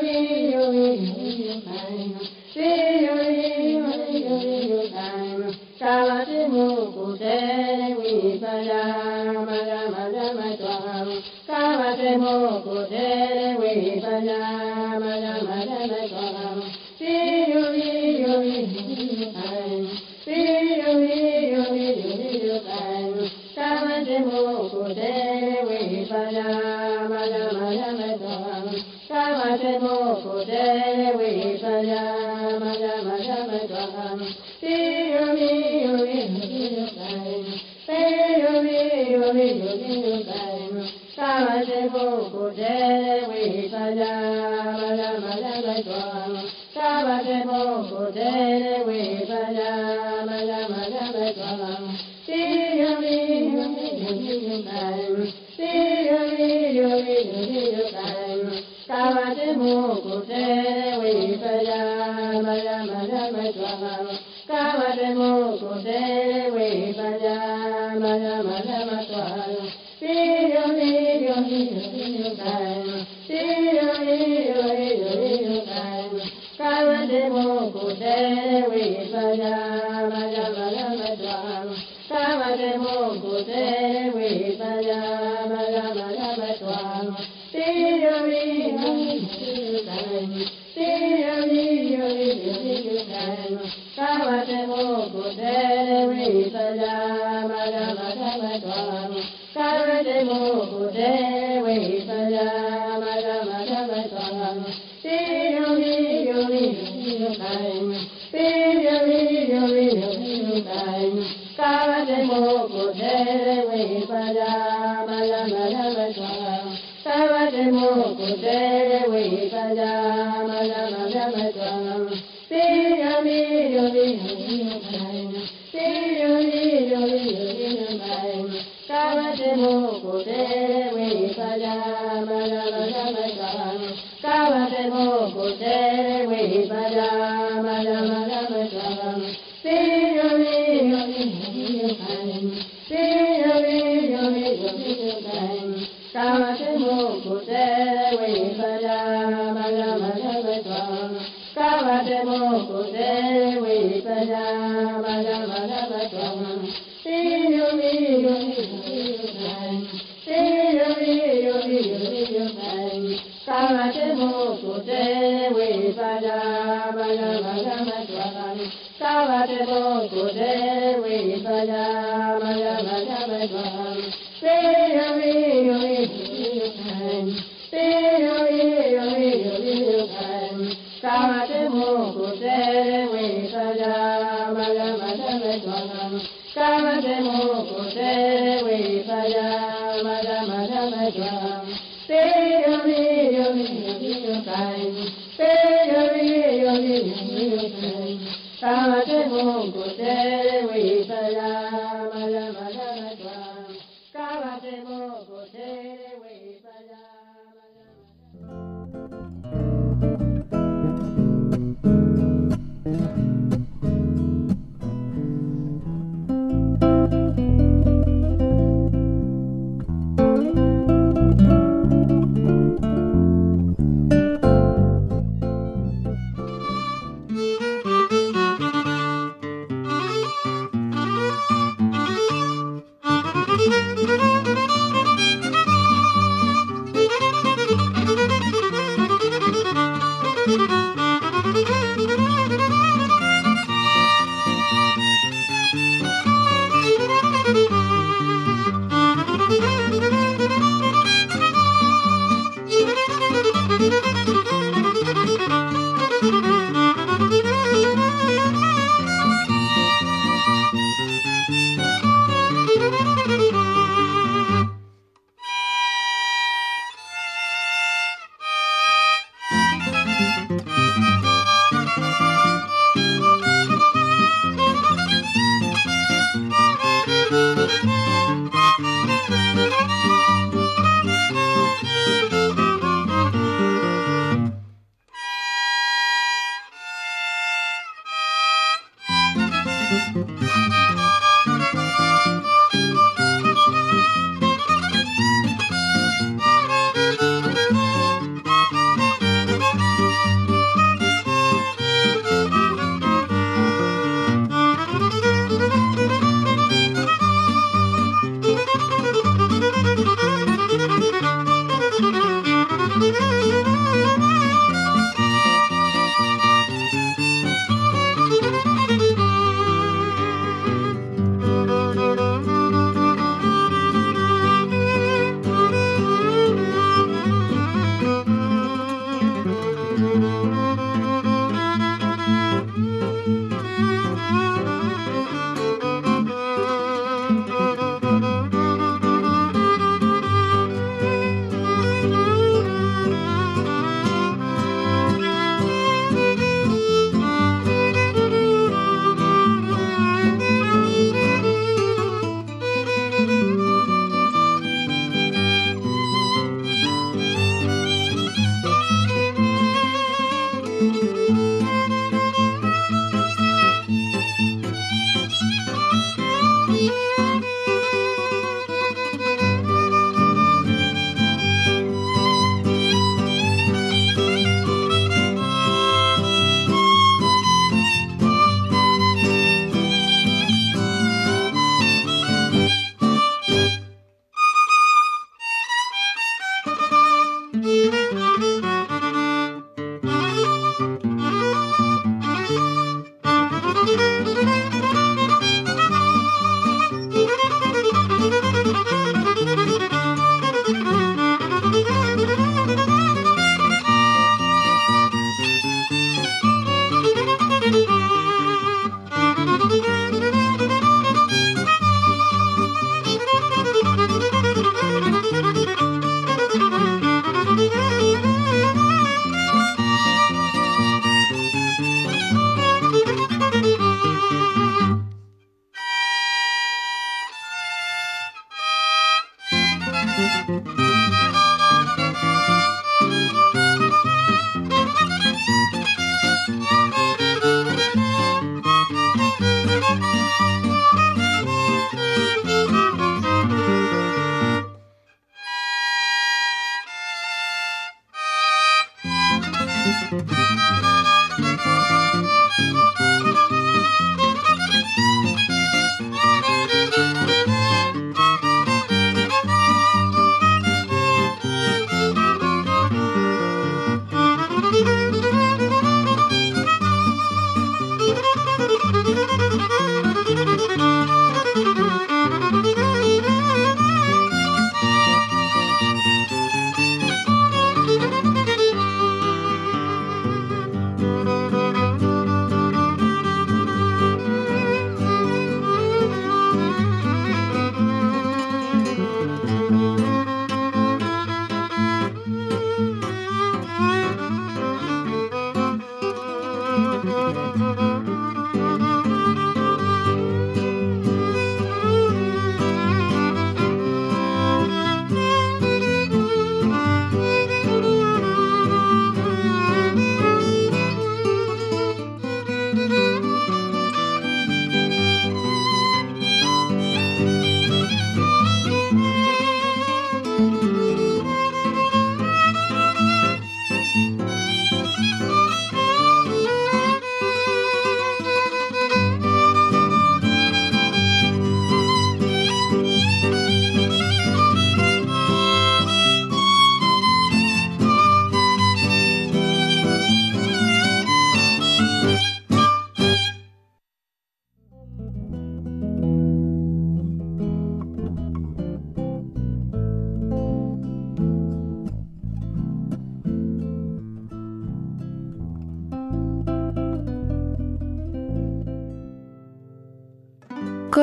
[0.00, 1.60] Hallelujah.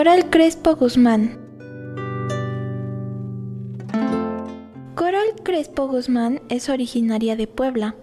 [0.07, 1.37] Coral Crespo Guzmán
[4.95, 7.93] Coral Crespo Guzmán es originaria de Puebla,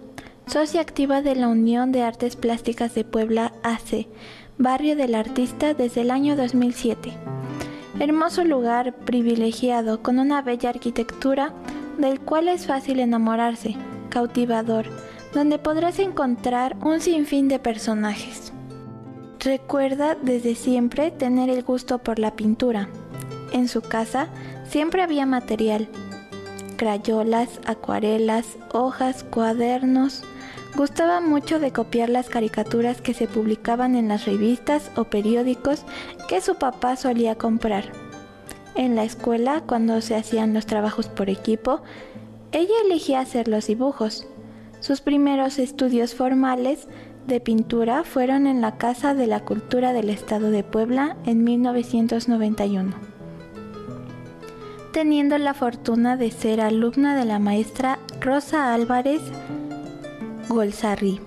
[0.45, 4.05] socia activa de la Unión de Artes Plásticas de Puebla AC,
[4.59, 7.11] barrio del artista desde el año 2007.
[7.99, 11.53] Hermoso lugar privilegiado con una bella arquitectura
[11.97, 13.77] del cual es fácil enamorarse,
[14.09, 14.85] cautivador,
[15.33, 18.53] donde podrás encontrar un sinfín de personajes.
[19.45, 22.89] Recuerda desde siempre tener el gusto por la pintura.
[23.53, 24.27] En su casa
[24.67, 25.87] siempre había material,
[26.75, 30.23] crayolas, acuarelas, hojas, cuadernos.
[30.75, 35.85] Gustaba mucho de copiar las caricaturas que se publicaban en las revistas o periódicos
[36.27, 37.85] que su papá solía comprar.
[38.75, 41.81] En la escuela, cuando se hacían los trabajos por equipo,
[42.51, 44.27] ella elegía hacer los dibujos.
[44.81, 46.89] Sus primeros estudios formales
[47.27, 53.15] de pintura fueron en la Casa de la Cultura del Estado de Puebla en 1991
[54.95, 59.21] teniendo la fortuna de ser alumna de la maestra Rosa Álvarez
[60.47, 61.19] Golzarri.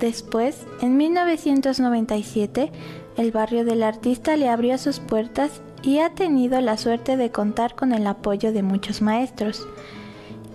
[0.00, 2.72] Después, en 1997,
[3.16, 7.76] el barrio del artista le abrió sus puertas y ha tenido la suerte de contar
[7.76, 9.68] con el apoyo de muchos maestros,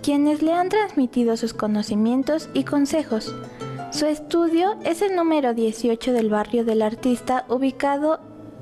[0.02, 3.34] quienes le han transmitido sus conocimientos y consejos.
[3.92, 8.20] Su estudio es el número 18 del barrio del artista ubicado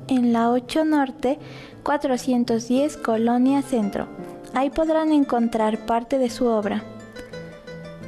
[0.09, 1.39] en la 8 Norte
[1.83, 4.09] 410 Colonia Centro.
[4.53, 6.83] Ahí podrán encontrar parte de su obra.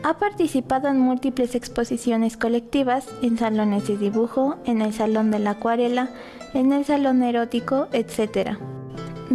[0.03, 5.51] Ha participado en múltiples exposiciones colectivas, en salones de dibujo, en el Salón de la
[5.51, 6.09] Acuarela,
[6.53, 8.57] en el Salón Erótico, etc.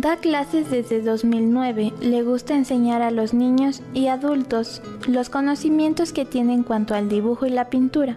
[0.01, 1.93] Da clases desde 2009.
[2.01, 7.09] Le gusta enseñar a los niños y adultos los conocimientos que tiene en cuanto al
[7.09, 8.17] dibujo y la pintura.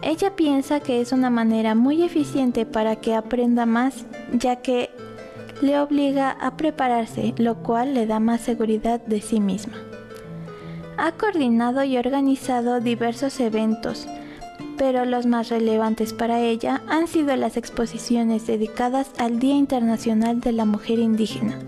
[0.00, 4.88] Ella piensa que es una manera muy eficiente para que aprenda más, ya que
[5.60, 9.74] le obliga a prepararse, lo cual le da más seguridad de sí misma.
[10.96, 14.08] Ha coordinado y organizado diversos eventos,
[14.76, 20.52] pero los más relevantes para ella han sido las exposiciones dedicadas al Día Internacional de
[20.52, 21.58] la Mujer Indígena,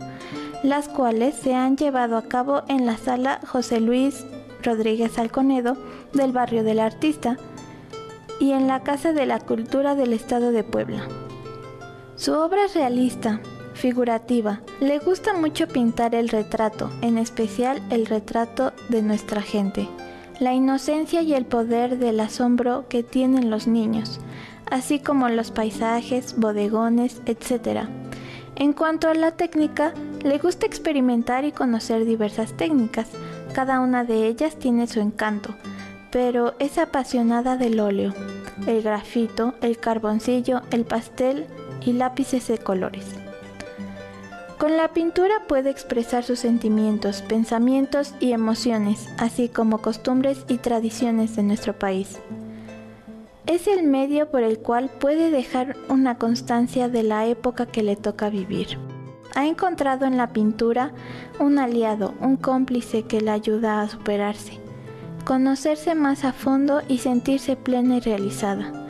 [0.62, 4.24] las cuales se han llevado a cabo en la sala José Luis
[4.62, 5.76] Rodríguez Alconedo
[6.12, 7.36] del barrio del artista,
[8.40, 11.08] y en la Casa de la Cultura del Estado de Puebla.
[12.16, 13.40] Su obra es realista,
[13.74, 14.60] figurativa.
[14.80, 19.88] Le gusta mucho pintar el retrato, en especial el retrato de nuestra gente,
[20.40, 24.20] la inocencia y el poder del asombro que tienen los niños,
[24.70, 27.88] así como los paisajes, bodegones, etc.
[28.54, 33.08] En cuanto a la técnica, le gusta experimentar y conocer diversas técnicas.
[33.54, 35.54] Cada una de ellas tiene su encanto
[36.16, 38.14] pero es apasionada del óleo,
[38.66, 41.46] el grafito, el carboncillo, el pastel
[41.84, 43.25] y lápices de colores.
[44.58, 51.36] Con la pintura puede expresar sus sentimientos, pensamientos y emociones, así como costumbres y tradiciones
[51.36, 52.18] de nuestro país.
[53.46, 57.96] Es el medio por el cual puede dejar una constancia de la época que le
[57.96, 58.78] toca vivir.
[59.34, 60.92] Ha encontrado en la pintura
[61.38, 64.66] un aliado, un cómplice que le ayuda a superarse
[65.26, 68.85] conocerse más a fondo y sentirse plena y realizada.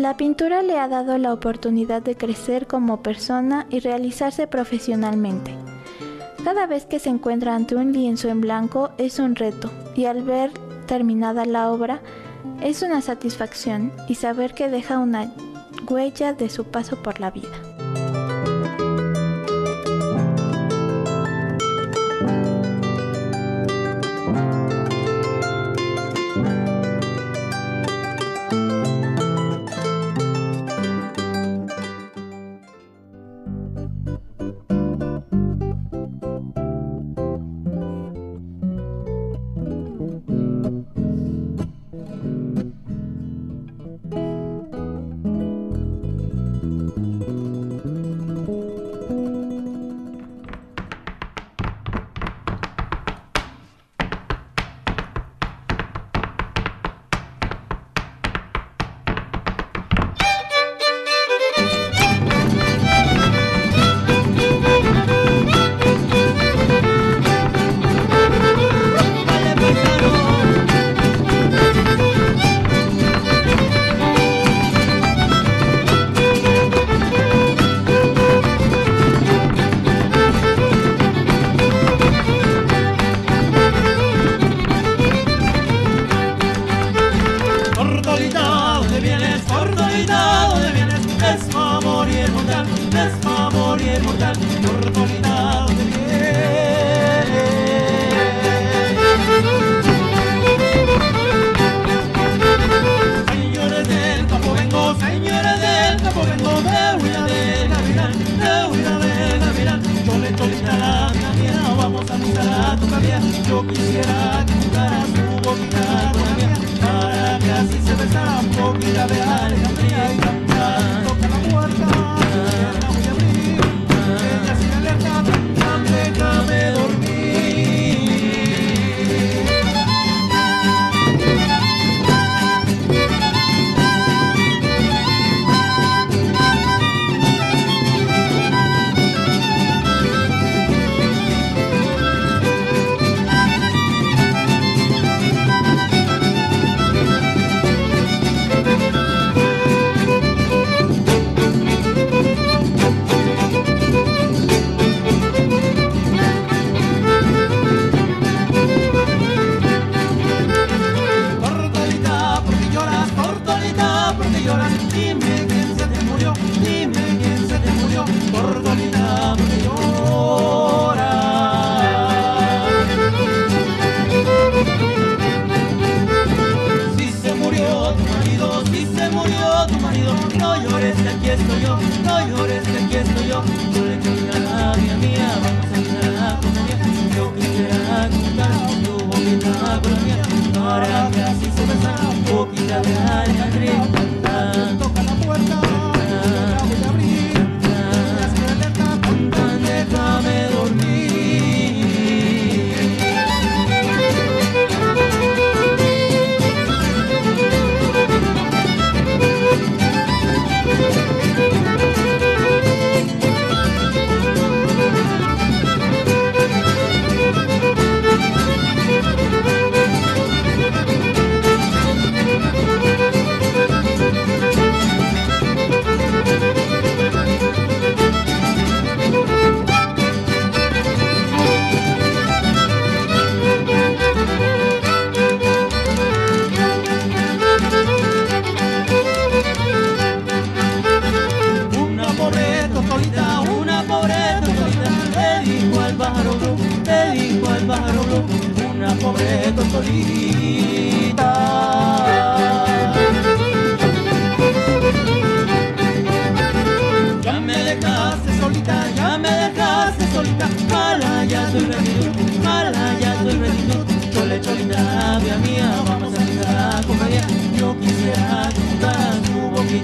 [0.00, 5.54] La pintura le ha dado la oportunidad de crecer como persona y realizarse profesionalmente.
[6.42, 10.22] Cada vez que se encuentra ante un lienzo en blanco es un reto y al
[10.22, 10.52] ver
[10.86, 12.00] terminada la obra
[12.62, 15.34] es una satisfacción y saber que deja una
[15.86, 17.69] huella de su paso por la vida.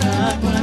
[0.06, 0.55] El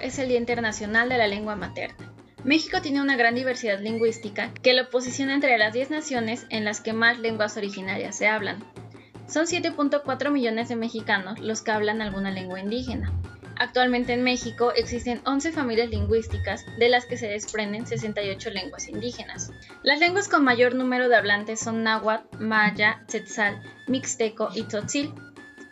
[0.00, 2.14] es el Día Internacional de la Lengua Materna.
[2.42, 6.80] México tiene una gran diversidad lingüística que lo posiciona entre las 10 naciones en las
[6.80, 8.64] que más lenguas originarias se hablan.
[9.28, 13.12] Son 7.4 millones de mexicanos los que hablan alguna lengua indígena.
[13.58, 19.52] Actualmente en México existen 11 familias lingüísticas, de las que se desprenden 68 lenguas indígenas.
[19.82, 25.12] Las lenguas con mayor número de hablantes son náhuatl, maya, tzetzal, mixteco y tzotzil,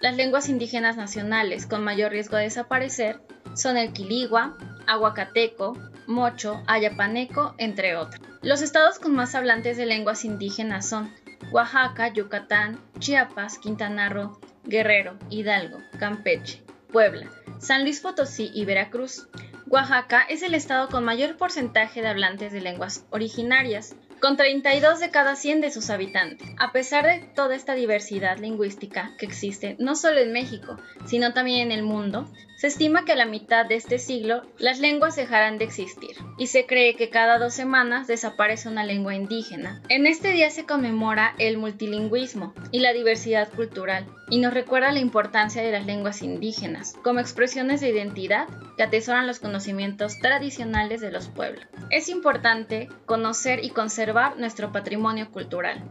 [0.00, 3.20] las lenguas indígenas nacionales con mayor riesgo de desaparecer
[3.56, 8.20] son el quiligua, aguacateco, mocho, ayapaneco, entre otros.
[8.42, 11.12] Los estados con más hablantes de lenguas indígenas son
[11.50, 19.26] Oaxaca, Yucatán, Chiapas, Quintana Roo, Guerrero, Hidalgo, Campeche, Puebla, San Luis Potosí y Veracruz.
[19.66, 25.10] Oaxaca es el estado con mayor porcentaje de hablantes de lenguas originarias, con 32 de
[25.10, 26.48] cada 100 de sus habitantes.
[26.58, 31.70] A pesar de toda esta diversidad lingüística que existe no solo en México, sino también
[31.70, 35.58] en el mundo, se estima que a la mitad de este siglo las lenguas dejarán
[35.58, 39.82] de existir y se cree que cada dos semanas desaparece una lengua indígena.
[39.90, 45.00] En este día se conmemora el multilingüismo y la diversidad cultural y nos recuerda la
[45.00, 51.12] importancia de las lenguas indígenas como expresiones de identidad que atesoran los conocimientos tradicionales de
[51.12, 51.66] los pueblos.
[51.90, 55.84] Es importante conocer y conservar nuestro patrimonio cultural.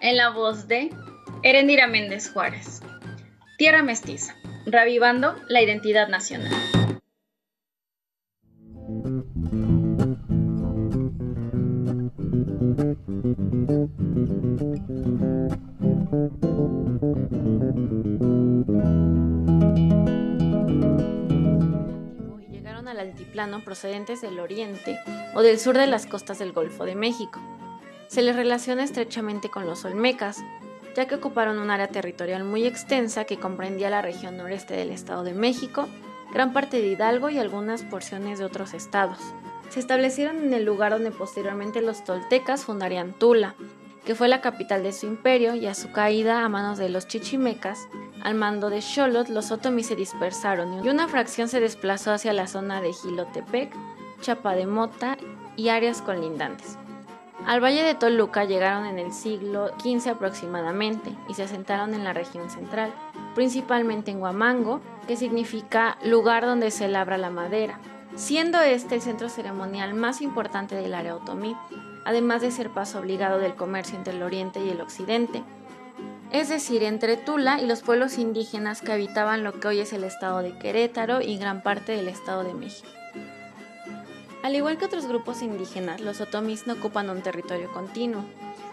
[0.00, 0.90] En la voz de
[1.42, 2.80] Erendira Méndez Juárez.
[3.58, 4.34] Tierra Mestiza
[4.66, 6.52] revivando la identidad nacional.
[22.50, 24.98] llegaron al altiplano procedentes del oriente
[25.34, 27.40] o del sur de las costas del Golfo de México.
[28.08, 30.42] Se les relaciona estrechamente con los olmecas,
[30.96, 35.24] ya que ocuparon un área territorial muy extensa que comprendía la región noreste del Estado
[35.24, 35.88] de México,
[36.32, 39.18] gran parte de Hidalgo y algunas porciones de otros estados.
[39.68, 43.54] Se establecieron en el lugar donde posteriormente los toltecas fundarían Tula,
[44.06, 47.06] que fue la capital de su imperio y a su caída a manos de los
[47.06, 47.88] chichimecas,
[48.22, 52.46] al mando de Xolot, los otomís se dispersaron y una fracción se desplazó hacia la
[52.46, 53.74] zona de Gilotepec,
[54.22, 55.18] Chapa de Mota
[55.56, 56.78] y áreas colindantes.
[57.44, 62.12] Al valle de Toluca llegaron en el siglo XV aproximadamente y se asentaron en la
[62.12, 62.92] región central,
[63.34, 67.78] principalmente en Huamango, que significa lugar donde se labra la madera,
[68.16, 71.56] siendo este el centro ceremonial más importante del área otomí,
[72.04, 75.44] además de ser paso obligado del comercio entre el oriente y el occidente,
[76.32, 80.04] es decir, entre Tula y los pueblos indígenas que habitaban lo que hoy es el
[80.04, 82.88] estado de Querétaro y gran parte del estado de México.
[84.46, 88.22] Al igual que otros grupos indígenas, los otomís no ocupan un territorio continuo,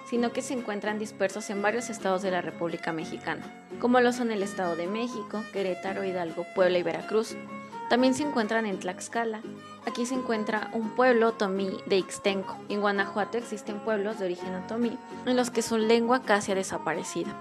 [0.08, 3.42] sino que se encuentran dispersos en varios estados de la República Mexicana,
[3.80, 7.36] como lo son el Estado de México, Querétaro, Hidalgo, Puebla y Veracruz.
[7.90, 9.42] También se encuentran en Tlaxcala.
[9.88, 12.56] Aquí se encuentra un pueblo otomí de Ixtenco.
[12.70, 17.34] En Guanajuato existen pueblos de origen otomí, en los que su lengua casi ha desaparecido.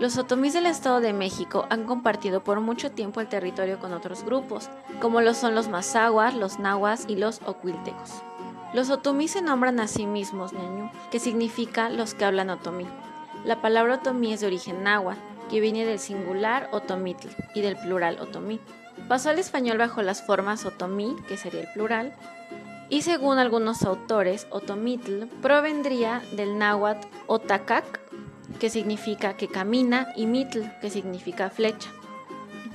[0.00, 4.24] Los otomís del Estado de México han compartido por mucho tiempo el territorio con otros
[4.24, 8.22] grupos, como lo son los mazahuas, los nahuas y los ocuiltecos.
[8.72, 12.86] Los otomí se nombran a sí mismos ñañú, que significa los que hablan otomí.
[13.44, 18.20] La palabra otomí es de origen náhuatl, que viene del singular otomitl y del plural
[18.20, 18.58] otomí.
[19.06, 22.14] Pasó al español bajo las formas otomí, que sería el plural,
[22.88, 28.00] y según algunos autores, otomitl provendría del náhuatl otacac,
[28.58, 31.90] que significa que camina, y mitl, que significa flecha.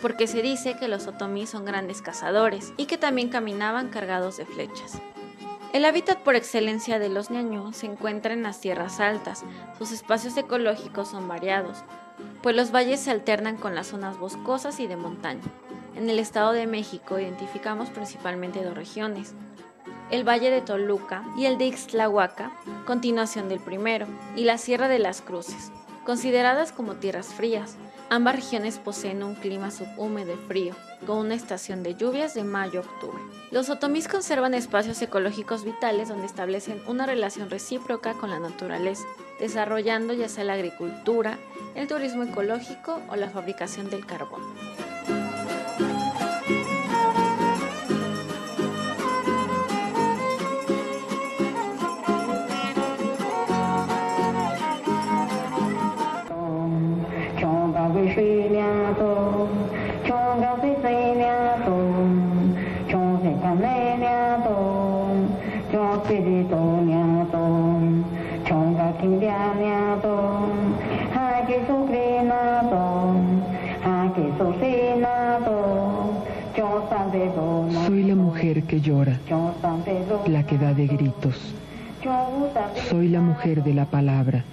[0.02, 4.46] Porque se dice que los otomí son grandes cazadores y que también caminaban cargados de
[4.46, 5.02] flechas.
[5.74, 9.44] El hábitat por excelencia de los ñañú se encuentra en las tierras altas.
[9.78, 11.80] Sus espacios ecológicos son variados,
[12.42, 15.44] pues los valles se alternan con las zonas boscosas y de montaña.
[15.96, 19.34] En el Estado de México identificamos principalmente dos regiones,
[20.12, 22.52] el Valle de Toluca y el de Ixtlahuaca,
[22.86, 25.72] continuación del primero, y la Sierra de las Cruces,
[26.06, 27.76] consideradas como tierras frías.
[28.10, 30.76] Ambas regiones poseen un clima subhúmedo frío,
[31.08, 33.22] con una estación de lluvias de mayo a octubre.
[33.52, 39.06] Los otomís conservan espacios ecológicos vitales donde establecen una relación recíproca con la naturaleza,
[39.40, 41.40] desarrollando ya sea la agricultura,
[41.74, 44.42] el turismo ecológico o la fabricación del carbón.
[77.86, 79.20] Soy la mujer que llora,
[80.28, 81.54] la que da de gritos.
[82.90, 84.44] Soy la mujer de la palabra.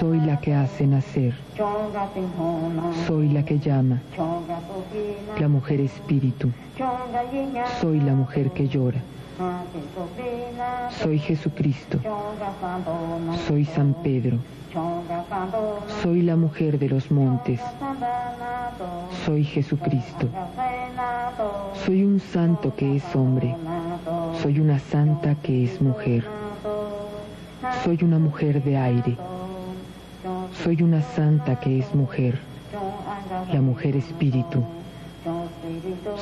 [0.00, 1.34] Soy la que hace nacer.
[3.06, 4.00] Soy la que llama.
[5.38, 6.50] La mujer espíritu.
[7.80, 9.00] Soy la mujer que llora.
[11.02, 11.98] Soy Jesucristo.
[13.46, 14.38] Soy San Pedro.
[16.02, 17.60] Soy la mujer de los montes.
[19.24, 20.28] Soy Jesucristo.
[21.84, 23.54] Soy un santo que es hombre.
[24.42, 26.24] Soy una santa que es mujer.
[27.84, 29.16] Soy una mujer de aire.
[30.64, 32.38] Soy una santa que es mujer.
[33.52, 34.62] La mujer espíritu.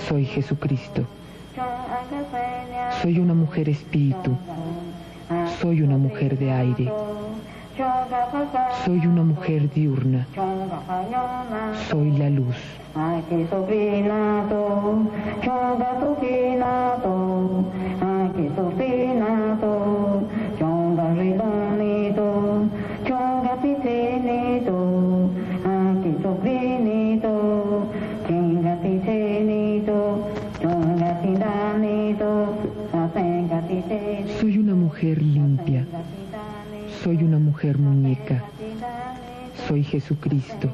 [0.09, 1.07] Soy Jesucristo.
[3.03, 4.37] Soy una mujer espíritu.
[5.61, 6.93] Soy una mujer de aire.
[8.85, 10.27] Soy una mujer diurna.
[11.91, 12.57] Soy la luz.
[35.05, 35.85] Mujer limpia.
[37.03, 38.43] Soy una mujer muñeca.
[39.69, 40.71] Soy Jesucristo.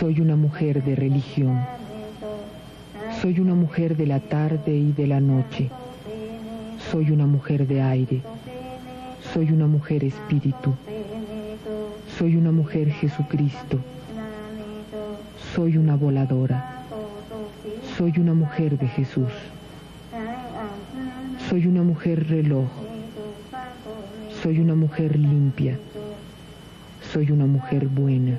[0.00, 1.60] Soy una mujer de religión.
[3.22, 5.70] Soy una mujer de la tarde y de la noche.
[6.90, 8.22] Soy una mujer de aire.
[9.32, 10.74] Soy una mujer espíritu.
[12.18, 13.78] Soy una mujer Jesucristo.
[15.54, 16.82] Soy una voladora.
[17.96, 19.30] Soy una mujer de Jesús.
[21.50, 22.68] Soy una mujer reloj.
[24.40, 25.76] Soy una mujer limpia.
[27.12, 28.38] Soy una mujer buena.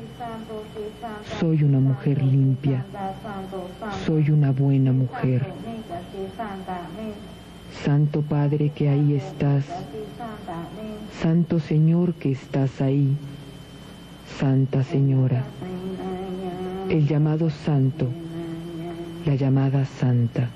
[1.38, 2.86] Soy una mujer limpia.
[4.06, 5.46] Soy una buena mujer.
[7.84, 9.66] Santo Padre que ahí estás.
[11.22, 13.18] Santo Señor que estás ahí.
[14.40, 15.44] Santa Señora.
[16.88, 18.08] El llamado santo.
[19.26, 20.48] La llamada santa.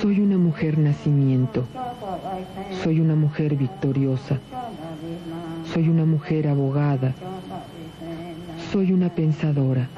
[0.00, 1.64] Soy una mujer nacimiento.
[2.82, 4.38] Soy una mujer victoriosa.
[5.72, 7.12] Soy una mujer abogada.
[8.72, 9.88] Soy una pensadora.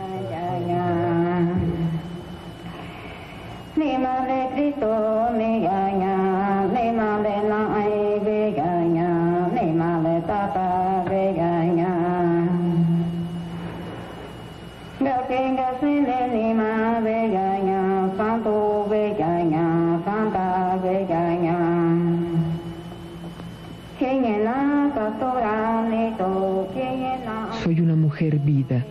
[28.24, 28.84] Vida.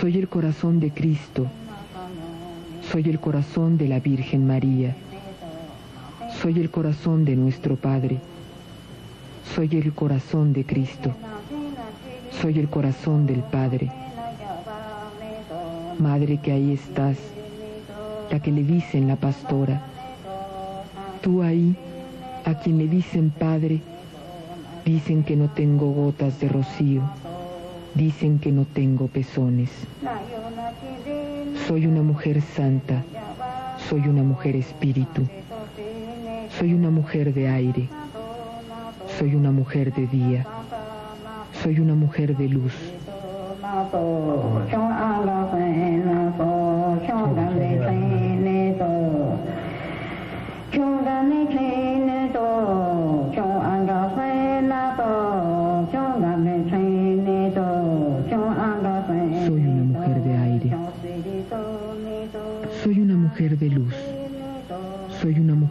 [0.00, 1.46] Soy el corazón de Cristo.
[2.90, 4.96] Soy el corazón de la Virgen María.
[6.42, 8.18] Soy el corazón de nuestro Padre.
[9.54, 11.12] Soy el corazón de Cristo.
[12.42, 13.92] Soy el corazón del Padre.
[15.98, 17.16] Madre que ahí estás,
[18.30, 19.80] la que le dicen la pastora.
[21.22, 21.76] Tú ahí,
[22.44, 23.80] a quien le dicen Padre,
[24.84, 27.00] Dicen que no tengo gotas de rocío,
[27.94, 29.70] dicen que no tengo pezones.
[31.66, 33.02] Soy una mujer santa,
[33.88, 35.22] soy una mujer espíritu,
[36.58, 37.88] soy una mujer de aire,
[39.18, 40.46] soy una mujer de día,
[41.62, 42.74] soy una mujer de luz.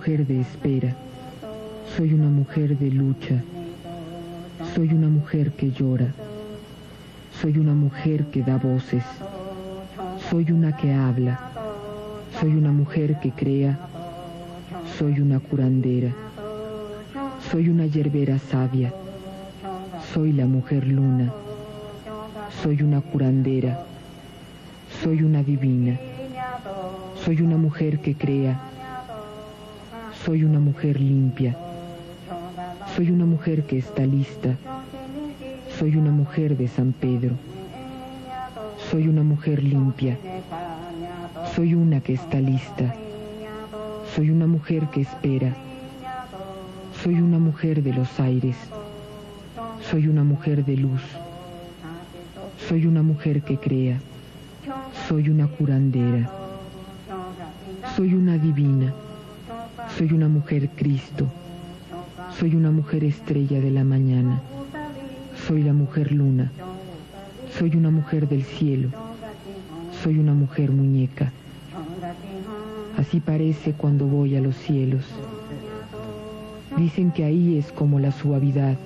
[0.04, 0.94] Mujer de espera.
[1.96, 3.42] Soy una mujer de lucha.
[4.76, 6.08] Soy una mujer que llora.
[7.42, 9.06] Soy una mujer que da voces.
[10.30, 11.40] Soy una que habla.
[12.38, 13.80] Soy una mujer que crea.
[15.00, 16.12] Soy una curandera.
[17.50, 18.94] Soy una yerbera sabia.
[20.14, 21.32] Soy la mujer luna.
[22.62, 23.86] Soy una curandera.
[25.02, 25.98] Soy una divina.
[27.24, 28.73] Soy una mujer que crea.
[30.26, 31.58] Soy una mujer limpia.
[32.96, 34.56] Soy una mujer que está lista.
[35.78, 37.32] Soy una mujer de San Pedro.
[38.90, 40.18] Soy una mujer limpia.
[41.54, 42.96] Soy una que está lista.
[44.16, 45.56] Soy una mujer que espera.
[47.04, 48.56] Soy una mujer de los aires.
[49.92, 51.02] Soy una mujer de luz.
[52.70, 54.00] Soy una mujer que crea.
[55.10, 56.30] Soy una curandera.
[57.98, 58.94] Soy una divina,
[59.98, 61.28] soy una mujer Cristo,
[62.40, 64.42] soy una mujer estrella de la mañana,
[65.48, 66.52] soy la mujer luna,
[67.58, 68.90] soy una mujer del cielo,
[70.04, 71.32] soy una mujer muñeca.
[72.98, 75.06] Así parece cuando voy a los cielos.
[76.76, 78.78] Dicen que ahí es como la suavidad,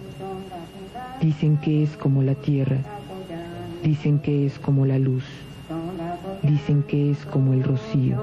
[1.22, 2.78] dicen que es como la tierra,
[3.82, 5.24] dicen que es como la luz.
[6.44, 8.18] Dicen que es como el rocío.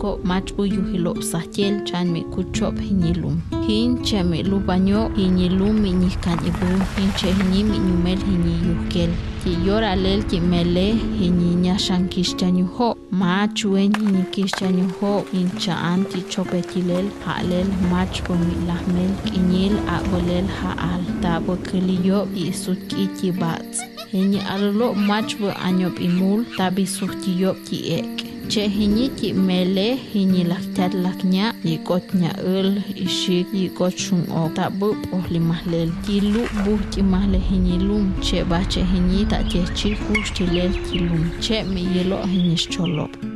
[0.00, 3.36] ko machbu yuhilo sahtiel chan mi kuchop hinyilum.
[3.66, 9.10] Hin che mi lubaño hinyilum mi ñihkanibu hin che hiñi mi ñumel hiñi yuhkel
[9.42, 10.86] ti yoralel ki mele
[11.18, 12.88] hiñiña xankixtiañujo
[13.20, 24.94] mach wen hiñikixtiañujo incha'an tichopetilel ja'lel mach pomilajmel k'iñil a'bolel ja'al tab'äkäliyo' i'sutk'itib'atz' hiñi alolo'
[25.08, 27.32] mach b'añop'imul tab'isuj ki
[27.68, 33.06] ki'ek' Cik hini ki mele hini lak laknya, lak nya i kot nya el i
[33.06, 37.26] shi kot chung o ta bu po li mah lel ki lu bu ki mah
[37.30, 37.38] le
[37.78, 41.82] lum che ba che hini ta che chi ku sti lel ki lum che mi
[41.94, 43.29] yelo hini cholop.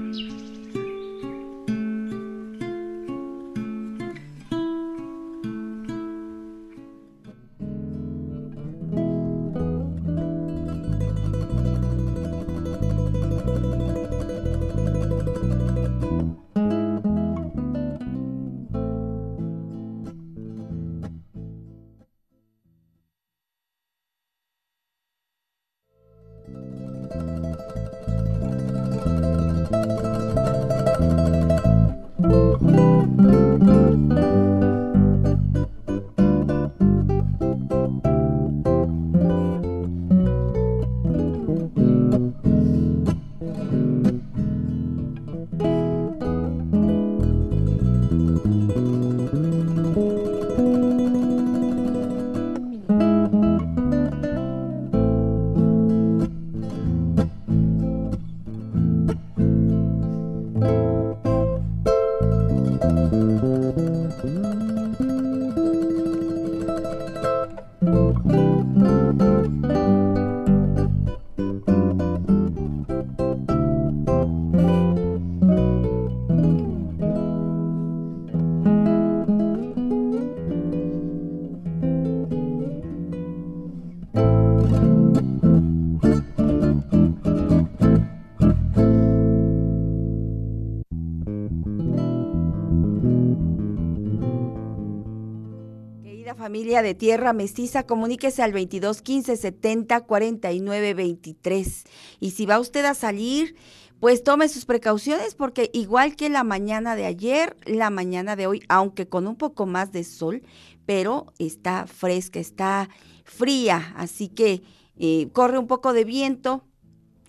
[96.54, 101.84] Familia de tierra mestiza, comuníquese al 22 15 70 49 23.
[102.20, 103.56] Y si va usted a salir,
[103.98, 108.62] pues tome sus precauciones porque igual que la mañana de ayer, la mañana de hoy,
[108.68, 110.42] aunque con un poco más de sol,
[110.86, 112.88] pero está fresca, está
[113.24, 114.62] fría, así que
[114.96, 116.62] eh, corre un poco de viento,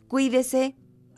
[0.07, 0.75] cuídese,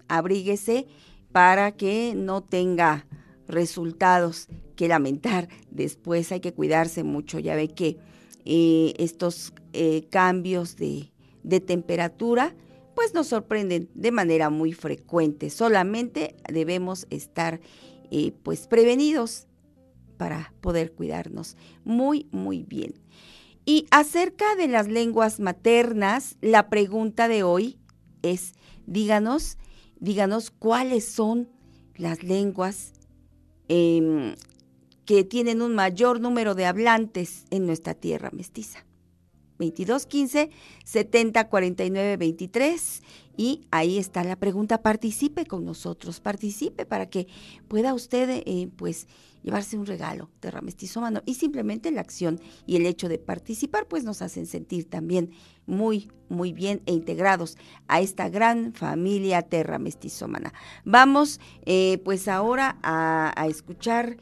[0.07, 0.87] abríguese
[1.33, 3.05] para que no tenga
[3.49, 4.47] resultados
[4.77, 7.97] que lamentar después, hay que cuidarse mucho, ya ve que
[8.45, 11.11] eh, estos eh, cambios de,
[11.65, 12.55] temperatura
[12.95, 17.59] pues nos sorprenden de manera muy frecuente, solamente debemos estar
[18.09, 19.47] eh, pues prevenidos
[20.17, 22.93] para poder cuidarnos muy, muy bien.
[23.65, 27.77] Y acerca de las lenguas maternas, la pregunta de hoy
[28.21, 28.53] es,
[28.85, 29.57] díganos,
[29.99, 31.49] díganos cuáles son
[31.97, 32.93] las lenguas
[33.69, 34.35] eh,
[35.07, 38.85] que tienen un mayor número de hablantes en nuestra tierra mestiza.
[39.57, 40.51] 2215
[40.83, 43.01] 70 49 23
[43.37, 47.27] y ahí está la pregunta participe con nosotros participe para que
[47.67, 49.07] pueda usted eh, pues
[49.41, 54.03] llevarse un regalo Terra Mestizómano y simplemente la acción y el hecho de participar pues
[54.03, 55.31] nos hacen sentir también
[55.65, 60.53] muy muy bien e integrados a esta gran familia Terra Mestizómana
[60.85, 64.17] vamos eh, pues ahora a escuchar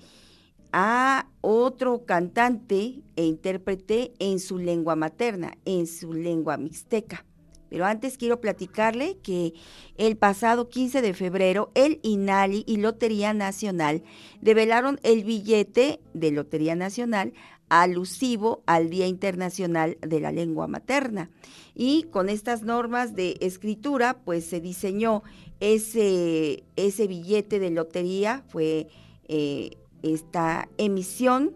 [0.77, 7.23] a otro cantante e intérprete en su lengua materna, en su lengua mixteca.
[7.69, 9.53] Pero antes quiero platicarle que
[9.97, 14.03] el pasado 15 de febrero el INALI y Lotería Nacional
[14.41, 17.31] develaron el billete de Lotería Nacional
[17.69, 21.29] alusivo al Día Internacional de la Lengua Materna.
[21.73, 25.23] Y con estas normas de escritura, pues se diseñó
[25.61, 28.89] ese, ese billete de lotería, fue
[29.29, 31.55] eh, esta emisión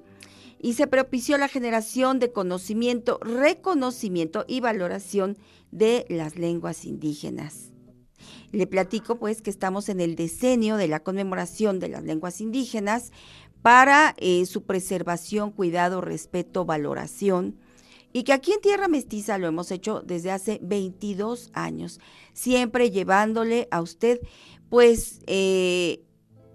[0.59, 5.37] y se propició la generación de conocimiento, reconocimiento y valoración
[5.71, 7.71] de las lenguas indígenas.
[8.51, 13.11] Le platico pues que estamos en el decenio de la conmemoración de las lenguas indígenas
[13.61, 17.57] para eh, su preservación, cuidado, respeto, valoración,
[18.11, 21.99] y que aquí en Tierra Mestiza lo hemos hecho desde hace 22 años,
[22.33, 24.19] siempre llevándole a usted
[24.69, 26.03] pues eh,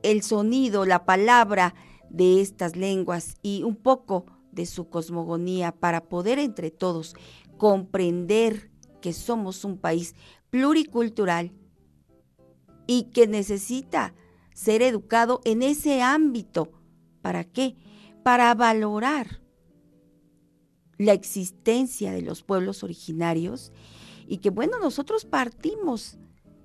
[0.05, 1.75] el sonido, la palabra
[2.11, 7.17] de estas lenguas y un poco de su cosmogonía para poder entre todos
[7.57, 10.15] comprender que somos un país
[10.51, 11.53] pluricultural
[12.87, 14.15] y que necesita
[14.55, 16.71] ser educado en ese ámbito.
[17.23, 17.77] ¿Para qué?
[18.23, 19.41] Para valorar
[20.99, 23.73] la existencia de los pueblos originarios
[24.29, 26.19] y que bueno, nosotros partimos,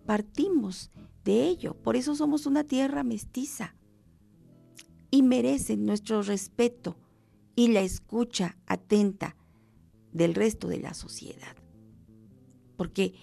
[0.05, 0.91] partimos
[1.23, 1.75] de ello.
[1.75, 3.75] Por eso somos una tierra mestiza
[5.11, 6.97] y merecen nuestro respeto
[7.55, 9.35] y la escucha atenta
[10.11, 11.55] del resto de la sociedad.
[12.77, 13.13] Porque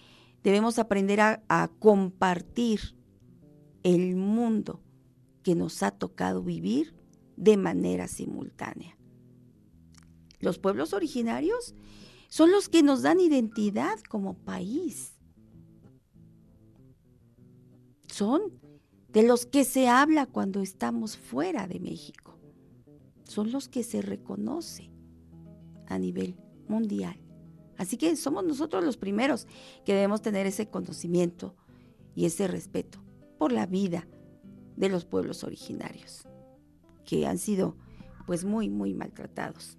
[0.42, 2.96] debemos aprender a, compartir
[3.82, 4.82] el mundo
[5.42, 6.94] que nos ha tocado vivir
[7.36, 8.96] de manera simultánea.
[10.38, 11.74] Los pueblos originarios
[12.28, 15.15] son los que nos dan identidad como país.
[18.16, 18.50] Son
[19.10, 22.38] de los que se habla cuando estamos fuera de México.
[23.24, 24.90] Son los que se reconoce
[25.86, 26.34] a nivel
[26.66, 27.20] mundial.
[27.76, 29.46] Así que somos nosotros los primeros
[29.84, 31.54] que debemos tener ese conocimiento
[32.14, 33.04] y ese respeto
[33.36, 34.08] por la vida
[34.76, 36.26] de los pueblos originarios,
[37.04, 37.76] que han sido
[38.26, 39.76] pues muy, muy maltratados.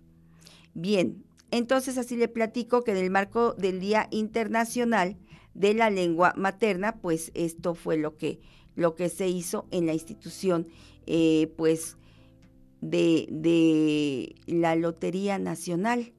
[0.76, 5.18] Bien, entonces así le platico que en el marco del Día Internacional
[5.58, 8.40] de la Lengua Materna, pues esto fue lo que,
[8.76, 10.68] lo que se hizo en la institución,
[11.08, 11.98] eh, pues
[12.80, 16.14] de, de la Lotería Nacional.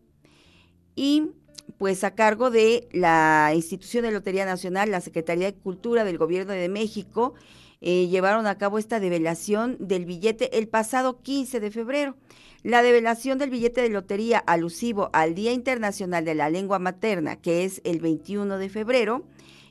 [0.96, 1.30] Y
[1.78, 6.52] pues a cargo de la institución de Lotería Nacional, la Secretaría de Cultura del Gobierno
[6.52, 7.34] de México,
[7.80, 12.16] eh, llevaron a cabo esta develación del billete el pasado 15 de febrero.
[12.62, 17.64] La develación del billete de lotería alusivo al Día Internacional de la Lengua Materna, que
[17.64, 19.24] es el 21 de febrero,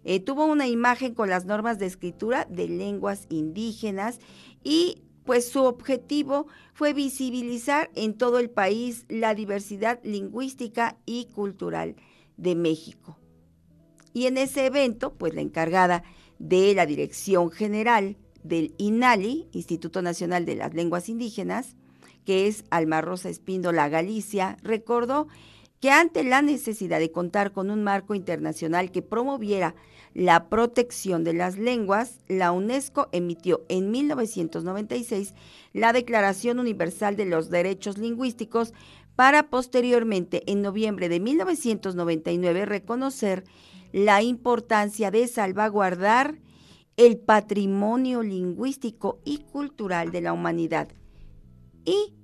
[0.05, 4.19] eh, tuvo una imagen con las normas de escritura de lenguas indígenas
[4.63, 11.97] y pues su objetivo fue visibilizar en todo el país la diversidad lingüística y cultural
[12.37, 13.19] de México.
[14.13, 16.03] Y en ese evento, pues la encargada
[16.39, 21.75] de la Dirección General del INALI, Instituto Nacional de las Lenguas Indígenas,
[22.25, 25.27] que es Alma Rosa Espíndola Galicia, recordó
[25.79, 29.75] que ante la necesidad de contar con un marco internacional que promoviera
[30.13, 35.35] la protección de las lenguas, la UNESCO emitió en 1996
[35.73, 38.73] la Declaración Universal de los Derechos Lingüísticos
[39.15, 43.43] para posteriormente, en noviembre de 1999, reconocer
[43.91, 46.39] la importancia de salvaguardar
[46.97, 50.89] el patrimonio lingüístico y cultural de la humanidad.
[51.85, 52.15] Y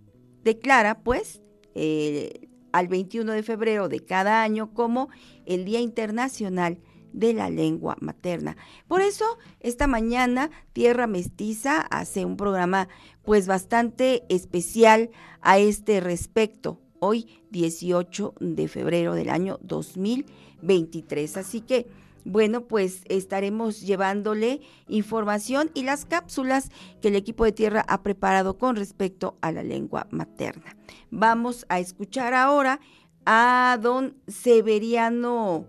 [0.44, 1.42] declara, pues,
[1.76, 5.10] eh, al 21 de febrero de cada año como
[5.46, 6.80] el Día Internacional
[7.14, 8.58] de la Lengua Materna.
[8.88, 12.90] Por eso, esta mañana Tierra Mestiza hace un programa
[13.22, 15.12] pues bastante especial
[15.42, 21.38] a este respecto, hoy 18 de febrero del año 2023.
[21.38, 21.88] Así que
[22.26, 26.70] bueno, pues estaremos llevándole información y las cápsulas
[27.02, 30.78] que el equipo de tierra ha preparado con respecto a la lengua materna.
[31.12, 32.80] Vamos a escuchar ahora
[33.26, 35.68] a don Severiano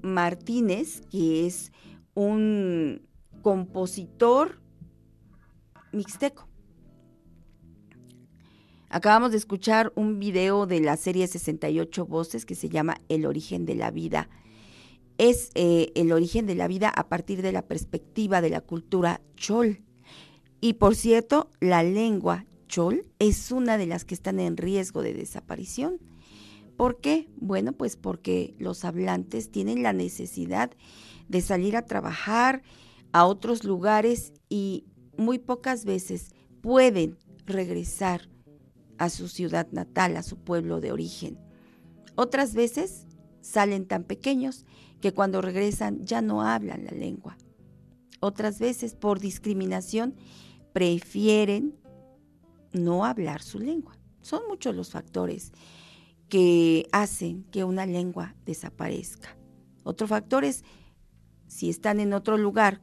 [0.00, 1.72] Martínez, que es
[2.14, 3.06] un
[3.42, 4.62] compositor
[5.92, 6.48] mixteco.
[8.96, 13.66] Acabamos de escuchar un video de la serie 68 voces que se llama El origen
[13.66, 14.30] de la vida
[15.18, 19.20] es eh, el origen de la vida a partir de la perspectiva de la cultura
[19.34, 19.82] chol.
[20.62, 25.12] Y por cierto, la lengua chol es una de las que están en riesgo de
[25.12, 25.98] desaparición.
[26.78, 27.28] ¿Por qué?
[27.36, 30.70] Bueno, pues porque los hablantes tienen la necesidad
[31.28, 32.62] de salir a trabajar
[33.12, 34.86] a otros lugares y
[35.18, 36.30] muy pocas veces
[36.62, 38.34] pueden regresar
[38.98, 41.38] a su ciudad natal, a su pueblo de origen.
[42.14, 43.06] Otras veces
[43.40, 44.64] salen tan pequeños
[45.00, 47.36] que cuando regresan ya no hablan la lengua.
[48.20, 50.14] Otras veces por discriminación
[50.72, 51.74] prefieren
[52.72, 53.98] no hablar su lengua.
[54.22, 55.52] Son muchos los factores
[56.28, 59.36] que hacen que una lengua desaparezca.
[59.84, 60.64] Otro factor es
[61.46, 62.82] si están en otro lugar,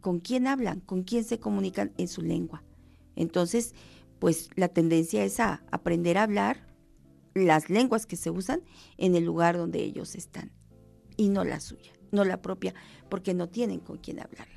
[0.00, 0.80] ¿con quién hablan?
[0.80, 2.64] ¿Con quién se comunican en su lengua?
[3.14, 3.74] Entonces,
[4.18, 6.66] pues la tendencia es a aprender a hablar
[7.34, 8.62] las lenguas que se usan
[8.96, 10.52] en el lugar donde ellos están
[11.16, 12.74] y no la suya, no la propia,
[13.08, 14.56] porque no tienen con quién hablarla.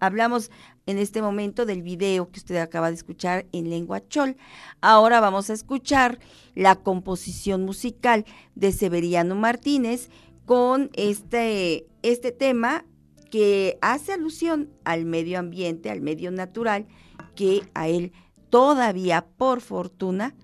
[0.00, 0.50] Hablamos
[0.84, 4.36] en este momento del video que usted acaba de escuchar en lengua chol.
[4.82, 6.18] Ahora vamos a escuchar
[6.54, 10.10] la composición musical de Severiano Martínez
[10.44, 12.84] con este, este tema
[13.30, 16.86] que hace alusión al medio ambiente, al medio natural,
[17.34, 18.12] que a él
[18.50, 20.34] todavía, por fortuna,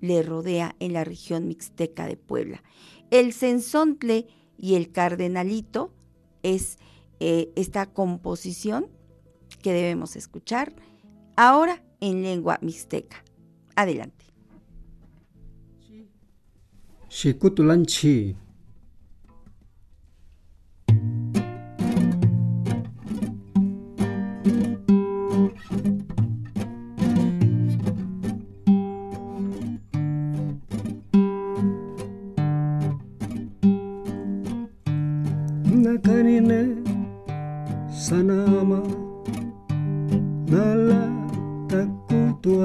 [0.00, 2.62] le rodea en la región mixteca de Puebla.
[3.10, 4.26] El sensontle
[4.58, 5.92] y el cardenalito
[6.42, 6.78] es
[7.20, 8.86] eh, esta composición
[9.62, 10.74] que debemos escuchar
[11.36, 13.24] ahora en lengua mixteca.
[13.76, 14.24] Adelante.
[17.08, 18.43] sana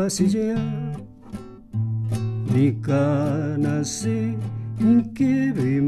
[0.02, 0.60] asilea
[2.54, 4.34] Dikana se
[4.82, 5.82] inkebe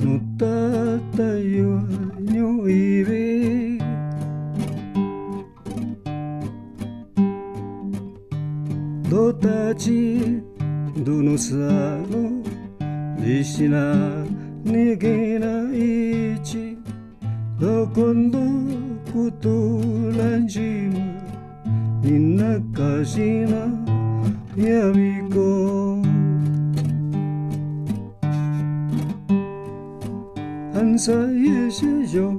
[0.00, 1.82] No tata yo
[2.20, 3.78] nyo ibe
[9.10, 10.42] Do tachi
[11.04, 12.42] do no sano
[13.20, 14.26] Dishina
[14.64, 16.76] nigena ichi
[17.58, 18.44] Do condo
[19.12, 19.82] kutu
[20.16, 21.09] lanjima
[22.02, 22.44] 你哪
[22.74, 23.70] 敢信啊？
[24.54, 26.02] 别逼我！
[30.72, 32.34] 喊啥也歇脚，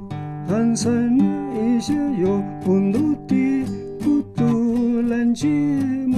[0.47, 3.64] 喊啥没歇脚，不努底
[4.03, 5.47] 苦度烂芝
[6.07, 6.18] 麻。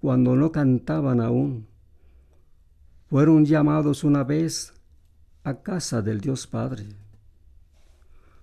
[0.00, 1.66] Cuando no cantaban aún,
[3.08, 4.74] fueron llamados una vez
[5.44, 6.86] a casa del Dios Padre.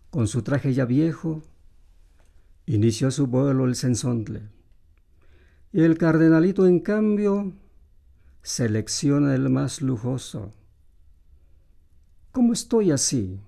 [0.09, 1.41] Con su traje ya viejo,
[2.65, 4.49] inició su vuelo el sensontle.
[5.73, 7.53] Y el cardenalito, en cambio,
[8.41, 10.51] selecciona el más lujoso.
[12.31, 13.39] ¿Cómo estoy así?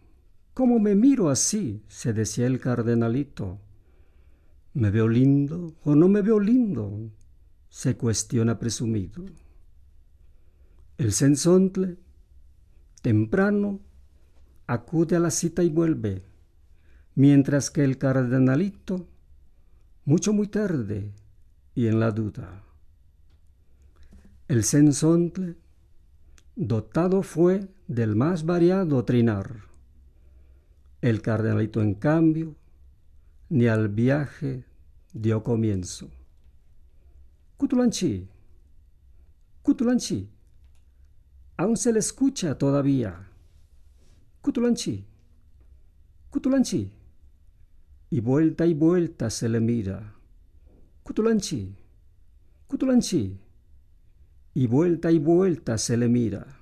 [0.54, 1.84] ¿Cómo me miro así?
[1.88, 3.60] se decía el cardenalito.
[4.74, 7.12] ¿Me veo lindo o no me veo lindo?
[7.74, 9.26] Se cuestiona presumido.
[11.00, 11.98] El sensontle,
[13.02, 13.80] temprano,
[14.68, 16.22] acude a la cita y vuelve,
[17.16, 19.08] mientras que el cardenalito,
[20.06, 21.14] mucho muy tarde
[21.74, 22.64] y en la duda.
[24.48, 25.56] El sensontle,
[26.56, 29.62] dotado fue del más variado trinar.
[31.02, 32.56] El cardenalito, en cambio,
[33.50, 34.64] ni al viaje
[35.12, 36.12] dio comienzo.
[37.58, 38.28] Cutulanchi,
[39.62, 40.30] Cutulanchi,
[41.58, 43.30] aún se le escucha todavía.
[44.42, 45.06] Cutulanchi,
[46.30, 46.92] Cutulanchi,
[48.10, 50.16] y vuelta y vuelta se le mira.
[51.04, 51.76] Cutulanchi,
[52.68, 53.40] Cutulanchi,
[54.56, 56.60] y vuelta y vuelta se le mira.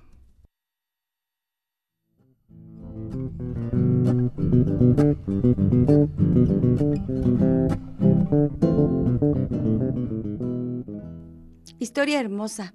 [11.82, 12.74] Historia hermosa.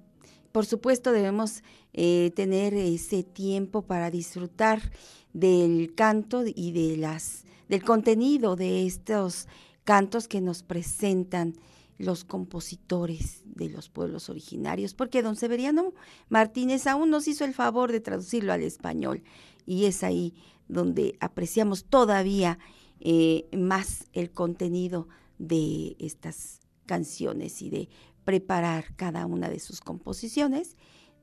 [0.52, 1.62] Por supuesto debemos
[1.94, 4.92] eh, tener ese tiempo para disfrutar
[5.32, 9.48] del canto y de las del contenido de estos
[9.84, 11.54] cantos que nos presentan
[11.96, 15.94] los compositores de los pueblos originarios, porque don Severiano
[16.28, 19.22] Martínez aún nos hizo el favor de traducirlo al español
[19.64, 20.34] y es ahí
[20.68, 22.58] donde apreciamos todavía
[23.00, 27.88] eh, más el contenido de estas canciones y de
[28.28, 30.76] preparar cada una de sus composiciones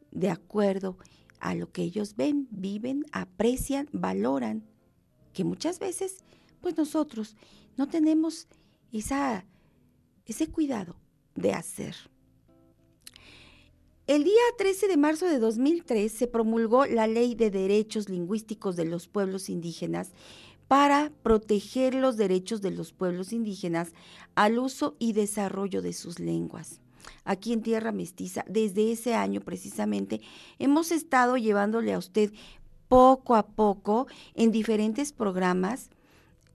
[0.09, 0.97] de acuerdo
[1.39, 4.65] a lo que ellos ven, viven, aprecian, valoran,
[5.31, 6.23] que muchas veces
[6.61, 7.35] pues nosotros
[7.77, 8.47] no tenemos
[8.91, 9.45] esa,
[10.25, 10.95] ese cuidado
[11.35, 11.95] de hacer.
[14.07, 18.85] El día 13 de marzo de 2003 se promulgó la Ley de Derechos Lingüísticos de
[18.85, 20.11] los Pueblos Indígenas
[20.67, 23.93] para proteger los derechos de los pueblos indígenas
[24.33, 26.81] al uso y desarrollo de sus lenguas.
[27.23, 30.21] Aquí en Tierra Mestiza, desde ese año precisamente,
[30.59, 32.31] hemos estado llevándole a usted
[32.87, 35.89] poco a poco en diferentes programas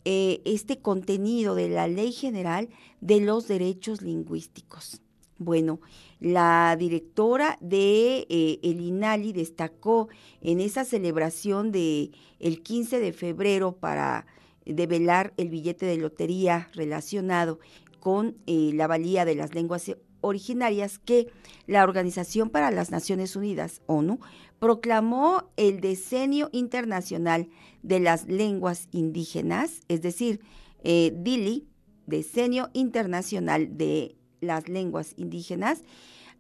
[0.04, 2.68] eh, este contenido de la Ley General
[3.00, 5.02] de los Derechos Lingüísticos.
[5.36, 5.80] Bueno,
[6.20, 10.08] la directora de eh, el INALI destacó
[10.40, 14.26] en esa celebración de el 15 de febrero para
[14.66, 17.58] develar el billete de lotería relacionado
[18.00, 19.90] con eh, la valía de las lenguas
[20.20, 21.28] originarias que
[21.66, 24.20] la Organización para las Naciones Unidas, ONU,
[24.58, 27.48] proclamó el Decenio Internacional
[27.82, 30.40] de las Lenguas Indígenas, es decir,
[30.84, 31.66] eh, DILI,
[32.06, 35.82] Decenio Internacional de las lenguas indígenas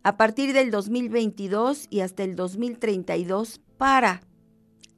[0.02, 4.22] a partir del 2022 y hasta el 2032 para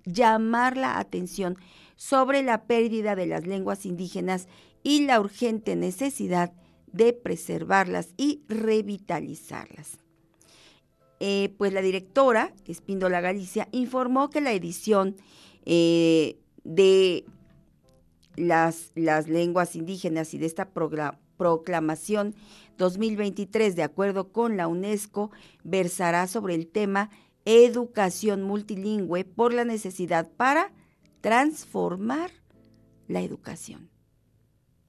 [0.04, 1.56] llamar la atención
[1.96, 4.48] sobre la pérdida de las lenguas indígenas
[4.82, 6.52] y la urgente necesidad
[6.92, 9.98] de preservarlas y revitalizarlas.
[11.20, 15.16] Eh, pues la directora, Espíndola Galicia, informó que la edición
[15.64, 17.24] eh, de
[18.36, 20.70] las, las lenguas indígenas y de esta
[21.36, 22.34] proclamación
[22.78, 25.30] 2023, de acuerdo con la UNESCO,
[25.62, 27.10] versará sobre el tema
[27.44, 30.72] educación multilingüe por la necesidad para
[31.20, 32.30] transformar
[33.08, 33.90] la educación.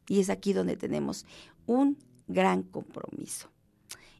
[0.07, 1.25] Y es aquí donde tenemos
[1.65, 1.97] un
[2.27, 3.49] gran compromiso.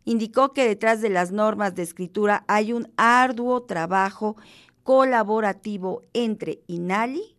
[0.06, 4.36] Indicó que detrás de las normas de escritura hay un arduo trabajo
[4.84, 7.38] colaborativo entre INALI,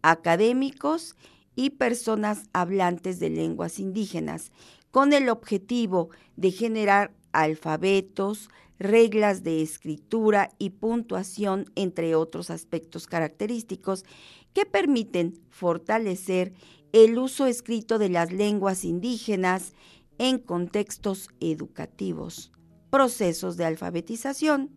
[0.00, 1.16] académicos
[1.54, 4.52] y personas hablantes de lenguas indígenas,
[4.90, 14.04] con el objetivo de generar alfabetos, reglas de escritura y puntuación, entre otros aspectos característicos
[14.52, 16.52] que permiten fortalecer
[16.92, 19.72] el uso escrito de las lenguas indígenas
[20.18, 22.52] en contextos educativos,
[22.90, 24.70] procesos de alfabetización,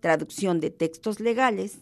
[0.00, 1.78] traducción de textos legales,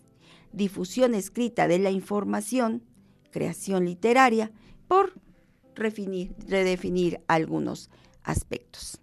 [0.53, 2.83] difusión escrita de la información,
[3.31, 4.51] creación literaria,
[4.89, 5.15] por
[5.77, 7.91] redefinir algunos
[8.25, 9.01] aspectos.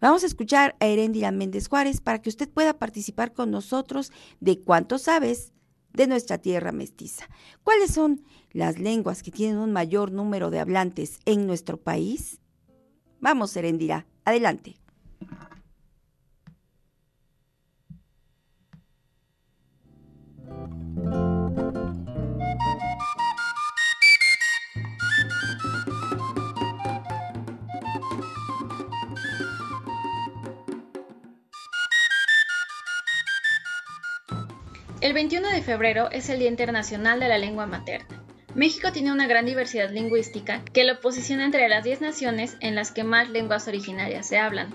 [0.00, 4.60] Vamos a escuchar a Herendira Méndez Juárez para que usted pueda participar con nosotros de
[4.60, 5.52] cuánto sabes
[5.92, 7.26] de nuestra tierra mestiza.
[7.62, 12.40] ¿Cuáles son las lenguas que tienen un mayor número de hablantes en nuestro país?
[13.20, 14.76] Vamos, Herendira, adelante.
[35.12, 38.24] El 21 de febrero es el Día Internacional de la Lengua Materna.
[38.54, 42.92] México tiene una gran diversidad lingüística que lo posiciona entre las 10 naciones en las
[42.92, 44.74] que más lenguas originarias se hablan.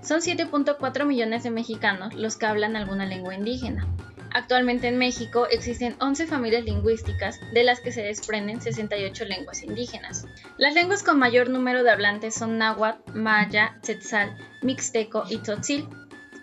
[0.00, 3.86] Son 7.4 millones de mexicanos los que hablan alguna lengua indígena.
[4.32, 10.24] Actualmente en México existen 11 familias lingüísticas, de las que se desprenden 68 lenguas indígenas.
[10.56, 15.86] Las lenguas con mayor número de hablantes son náhuatl, maya, tzetzal, mixteco y tzotzil,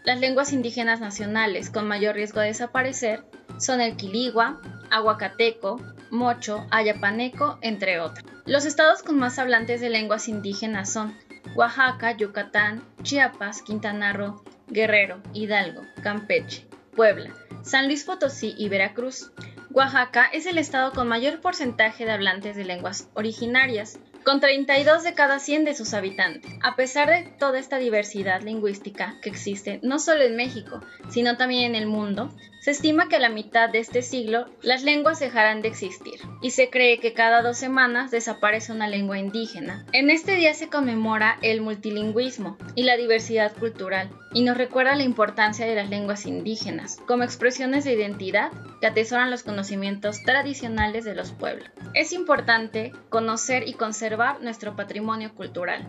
[0.03, 3.23] las lenguas indígenas nacionales con mayor riesgo de desaparecer
[3.57, 5.81] son el quiligua, aguacateco,
[6.11, 8.25] mocho, ayapaneco, entre otros.
[8.45, 11.17] Los estados con más hablantes de lenguas indígenas son
[11.55, 17.33] Oaxaca, Yucatán, Chiapas, Quintana Roo, Guerrero, Hidalgo, Campeche, Puebla,
[17.63, 19.31] San Luis Potosí y Veracruz.
[19.71, 25.13] Oaxaca es el estado con mayor porcentaje de hablantes de lenguas originarias, con 32 de
[25.13, 26.51] cada 100 de sus habitantes.
[26.61, 31.65] A pesar de toda esta diversidad lingüística que existe no solo en México, sino también
[31.65, 32.29] en el mundo,
[32.63, 36.51] se estima que a la mitad de este siglo las lenguas dejarán de existir y
[36.51, 39.85] se cree que cada dos semanas desaparece una lengua indígena.
[39.91, 45.03] En este día se conmemora el multilingüismo y la diversidad cultural y nos recuerda la
[45.03, 51.15] importancia de las lenguas indígenas como expresiones de identidad que atesoran los conocimientos tradicionales de
[51.15, 51.67] los pueblos.
[51.93, 55.85] Es importante conocer y conservar nuestro patrimonio cultural.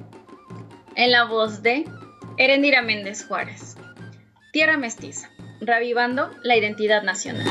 [0.97, 1.85] En la voz de
[2.37, 3.77] Erendira Méndez Juárez.
[4.51, 5.34] Tierra Mestiza
[5.67, 7.47] revivando la identidad nacional.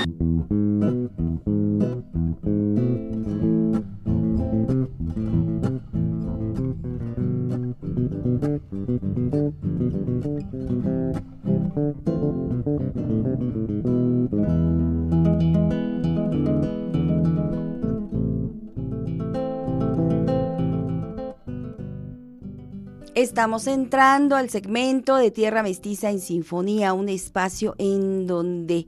[23.24, 28.86] Estamos entrando al segmento de Tierra Mestiza en Sinfonía, un espacio en donde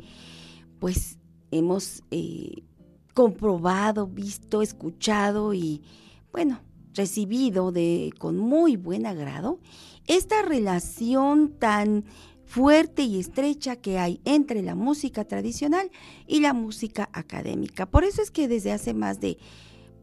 [0.78, 1.18] pues
[1.52, 2.64] hemos eh,
[3.14, 5.84] comprobado, visto, escuchado y
[6.34, 6.60] bueno,
[6.94, 9.62] recibido de con muy buen agrado
[10.06, 12.04] esta relación tan
[12.44, 15.90] fuerte y estrecha que hay entre la música tradicional
[16.28, 17.86] y la música académica.
[17.86, 19.38] Por eso es que desde hace más de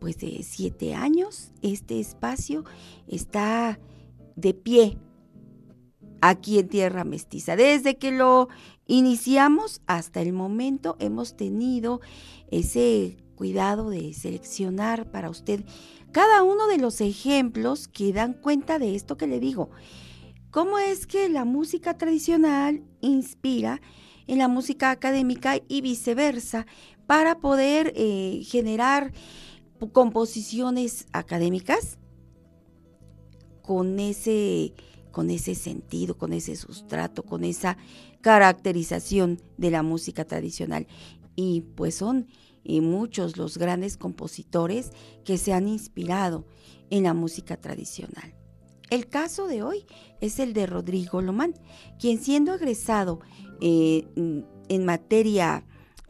[0.00, 2.64] pues de siete años este espacio
[3.06, 3.78] está
[4.36, 4.98] de pie
[6.20, 7.56] aquí en Tierra Mestiza.
[7.56, 8.48] Desde que lo
[8.86, 12.00] iniciamos hasta el momento hemos tenido
[12.50, 15.64] ese cuidado de seleccionar para usted
[16.12, 19.70] cada uno de los ejemplos que dan cuenta de esto que le digo.
[20.50, 23.80] ¿Cómo es que la música tradicional inspira
[24.26, 26.66] en la música académica y viceversa
[27.06, 29.12] para poder eh, generar
[29.92, 31.98] composiciones académicas
[33.62, 34.74] con ese,
[35.10, 37.76] con ese sentido, con ese sustrato, con esa
[38.20, 40.86] caracterización de la música tradicional.
[41.34, 42.26] Y pues son
[42.64, 44.90] y muchos los grandes compositores
[45.24, 46.46] que se han inspirado
[46.90, 48.34] en la música tradicional.
[48.90, 49.86] El caso de hoy
[50.20, 51.54] es el de Rodrigo Lomán,
[51.98, 53.20] quien siendo egresado
[53.60, 55.64] eh, en materia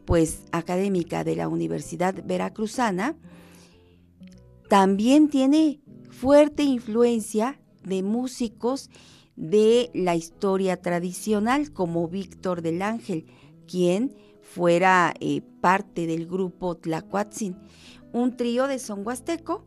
[0.05, 3.17] pues académica de la Universidad Veracruzana,
[4.69, 5.81] también tiene
[6.13, 8.91] fuerte influencia de músicos
[9.35, 13.27] de la historia tradicional como Víctor del Ángel,
[13.67, 17.57] quien fuera eh, parte del grupo Tlacuatzin,
[18.13, 19.65] un trío de son huasteco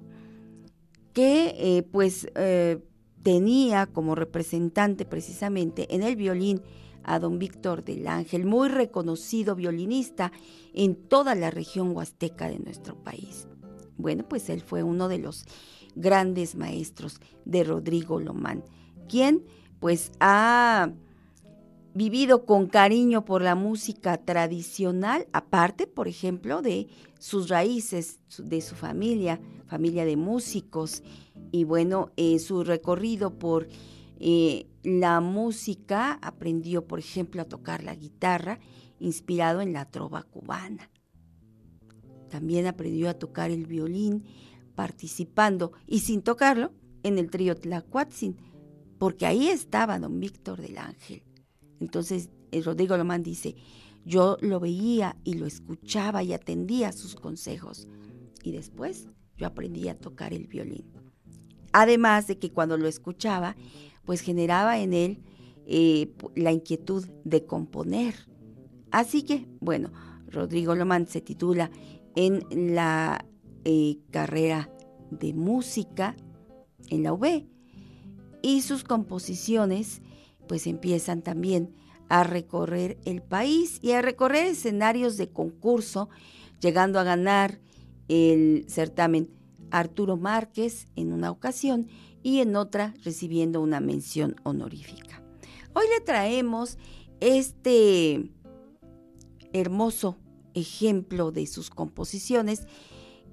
[1.13, 2.79] que eh, pues eh,
[3.23, 6.61] tenía como representante precisamente en el violín
[7.03, 10.31] a don Víctor del Ángel, muy reconocido violinista
[10.73, 13.47] en toda la región huasteca de nuestro país.
[13.97, 15.45] Bueno, pues él fue uno de los
[15.95, 18.63] grandes maestros de Rodrigo Lomán,
[19.07, 19.43] quien
[19.79, 20.91] pues ha
[21.93, 26.87] vivido con cariño por la música tradicional, aparte, por ejemplo, de
[27.19, 31.03] sus raíces, de su familia, familia de músicos,
[31.51, 33.69] y bueno, eh, su recorrido por
[34.19, 38.59] eh, la música, aprendió, por ejemplo, a tocar la guitarra,
[38.99, 40.89] inspirado en la trova cubana.
[42.29, 44.25] También aprendió a tocar el violín
[44.75, 46.73] participando y sin tocarlo
[47.03, 48.37] en el trío Tlacuatzin,
[48.97, 51.23] porque ahí estaba don Víctor del Ángel.
[51.79, 53.55] Entonces, el Rodrigo Lomán dice,
[54.05, 57.87] yo lo veía y lo escuchaba y atendía sus consejos.
[58.43, 59.07] Y después
[59.37, 60.85] yo aprendí a tocar el violín.
[61.73, 63.55] Además de que cuando lo escuchaba,
[64.05, 65.23] pues generaba en él
[65.65, 68.15] eh, la inquietud de componer.
[68.91, 69.91] Así que, bueno,
[70.27, 71.71] Rodrigo Lomán se titula
[72.15, 72.45] en
[72.75, 73.25] la
[73.65, 74.69] eh, carrera
[75.11, 76.15] de música
[76.89, 77.45] en la UB
[78.41, 80.01] y sus composiciones
[80.47, 81.73] pues empiezan también
[82.09, 86.09] a recorrer el país y a recorrer escenarios de concurso,
[86.61, 87.59] llegando a ganar
[88.07, 89.31] el certamen
[89.71, 91.87] Arturo Márquez en una ocasión
[92.21, 95.23] y en otra recibiendo una mención honorífica.
[95.73, 96.77] Hoy le traemos
[97.19, 98.31] este
[99.53, 100.17] hermoso
[100.53, 102.67] ejemplo de sus composiciones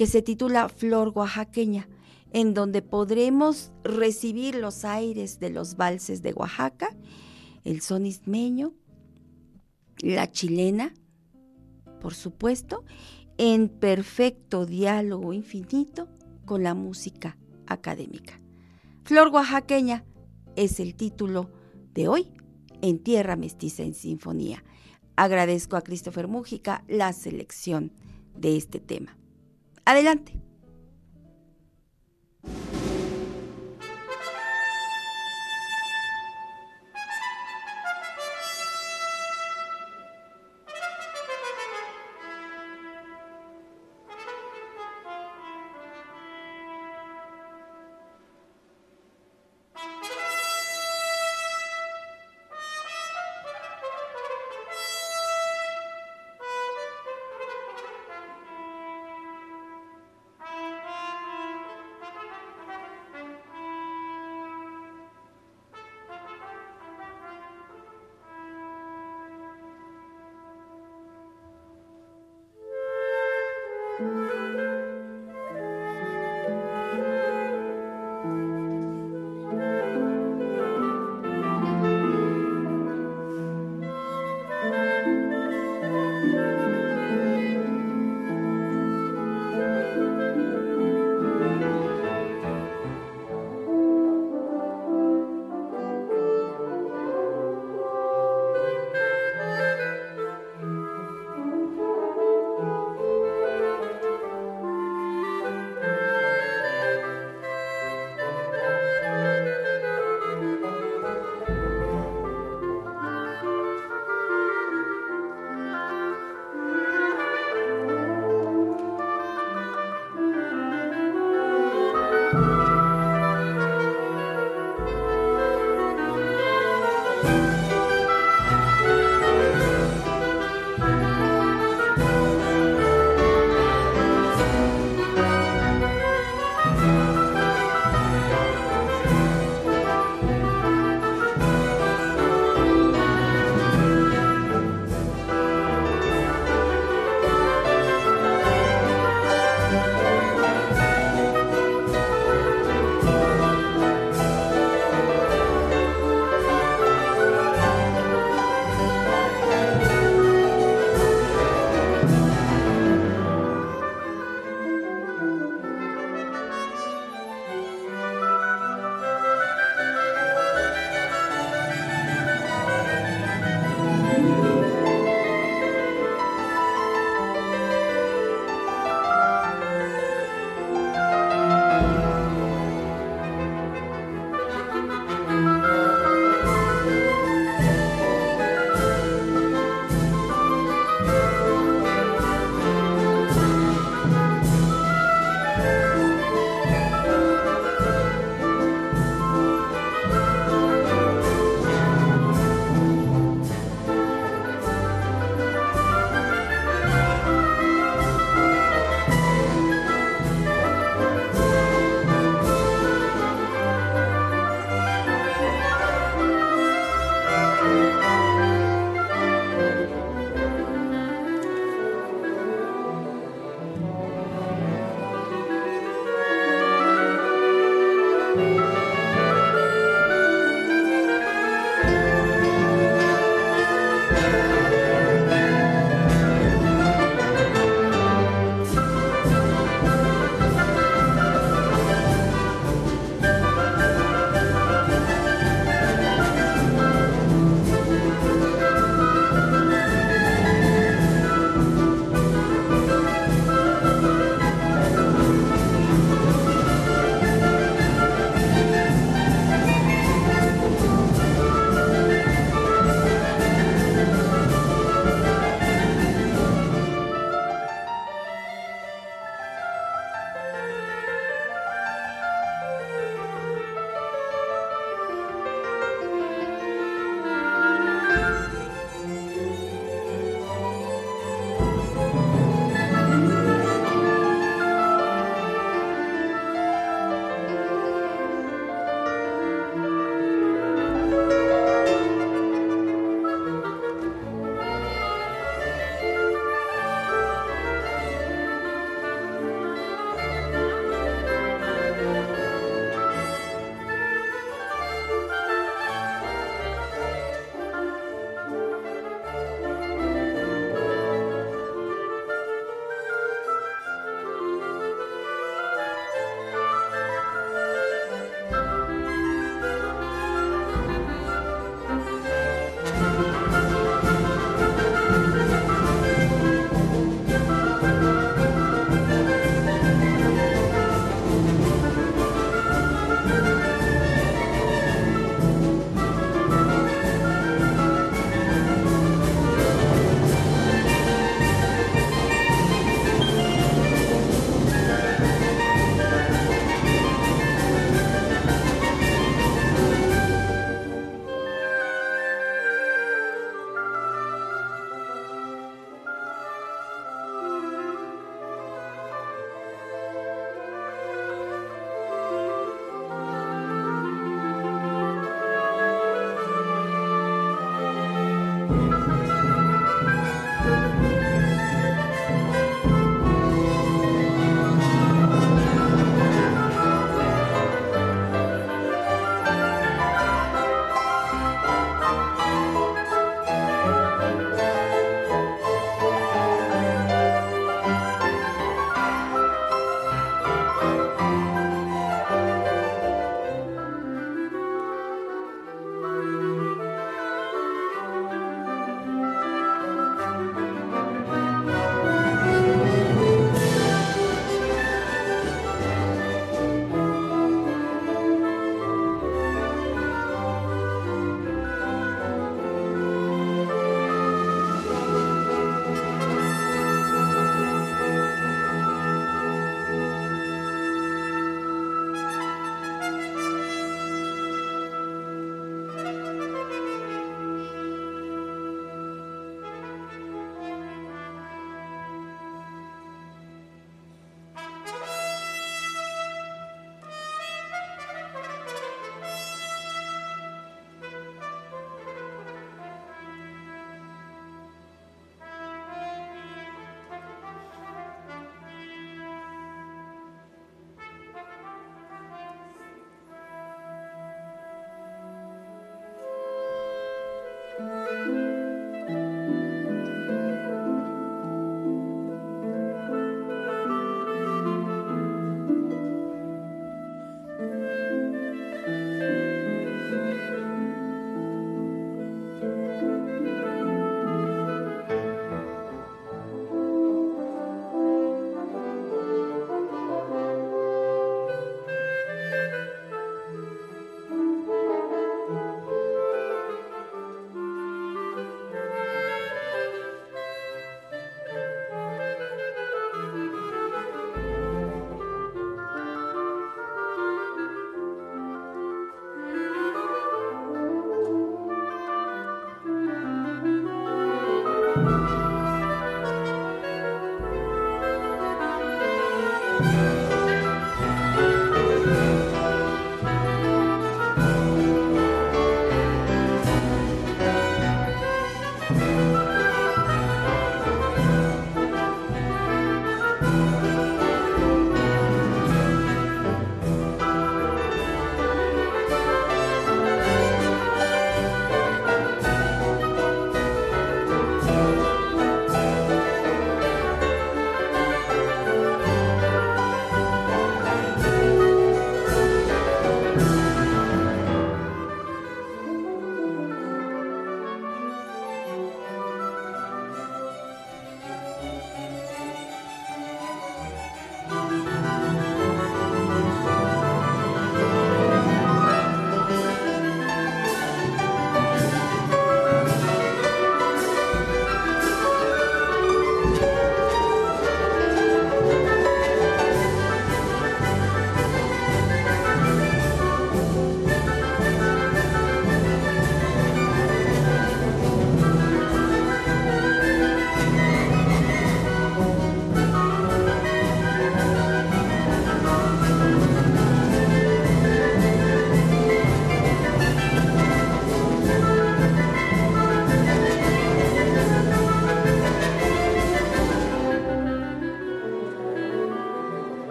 [0.00, 1.86] que se titula Flor Oaxaqueña,
[2.32, 6.96] en donde podremos recibir los aires de los valses de Oaxaca,
[7.64, 8.72] el son ismeño,
[9.98, 10.94] la chilena,
[12.00, 12.82] por supuesto,
[13.36, 16.08] en perfecto diálogo infinito
[16.46, 17.36] con la música
[17.66, 18.40] académica.
[19.04, 20.06] Flor Oaxaqueña
[20.56, 21.50] es el título
[21.92, 22.32] de hoy
[22.80, 24.64] en Tierra Mestiza en Sinfonía.
[25.14, 27.92] Agradezco a Christopher Mújica la selección
[28.34, 29.19] de este tema.
[29.90, 30.32] Adelante.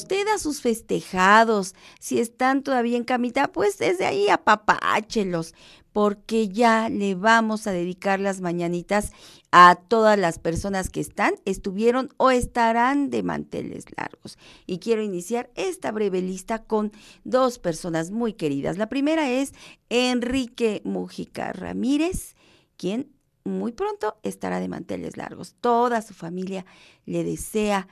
[0.00, 1.74] Usted a sus festejados.
[1.98, 5.54] Si están todavía en camita, pues desde ahí apapáchelos,
[5.92, 9.12] porque ya le vamos a dedicar las mañanitas
[9.52, 14.38] a todas las personas que están, estuvieron o estarán de manteles largos.
[14.66, 16.92] Y quiero iniciar esta breve lista con
[17.24, 18.78] dos personas muy queridas.
[18.78, 19.52] La primera es
[19.90, 22.36] Enrique Mujica Ramírez,
[22.78, 23.12] quien
[23.44, 25.56] muy pronto estará de manteles largos.
[25.60, 26.64] Toda su familia
[27.04, 27.86] le desea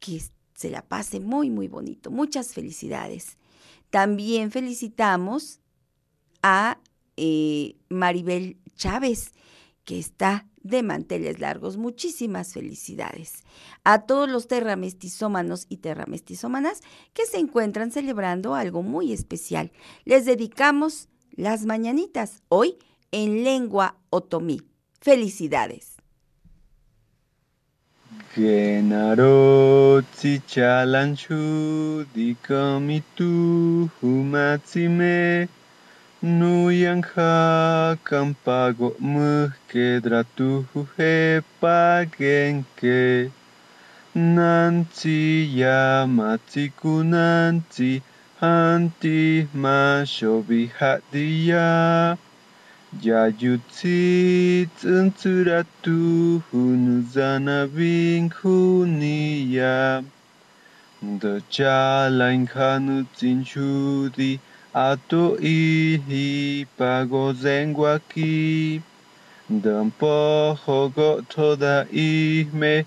[0.00, 0.16] que
[0.62, 2.12] se la pase muy, muy bonito.
[2.12, 3.36] Muchas felicidades.
[3.90, 5.60] También felicitamos
[6.40, 6.78] a
[7.16, 9.32] eh, Maribel Chávez,
[9.84, 11.76] que está de manteles largos.
[11.76, 13.42] Muchísimas felicidades.
[13.82, 16.80] A todos los terramestizómanos y terramestizómanas
[17.12, 19.72] que se encuentran celebrando algo muy especial.
[20.04, 22.76] Les dedicamos las mañanitas hoy
[23.10, 24.62] en lengua otomí.
[25.00, 25.91] Felicidades.
[28.34, 35.48] Che narozzi cialanchu di comitu humatsime.
[36.22, 43.30] Nuyanha campago mhke dratuhe pagenke
[44.14, 48.00] Nanci yamatsi kunanci
[48.40, 52.16] hanti mashobi hadiya
[53.00, 60.04] Jaiutsit entzuratu hunuzanabin junia.
[61.22, 64.38] Da txalain janutzin txudi
[64.74, 68.82] ato ihi pago zenguaki.
[69.48, 72.84] Dan pojo goto da ihme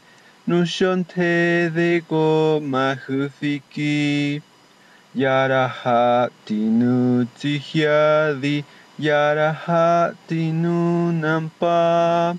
[0.48, 4.40] nushonte dego mahuziki.
[5.15, 8.64] Yarahati nutzihiadi.
[8.97, 12.38] Yarahati nunampa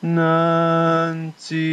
[0.00, 1.68] nanti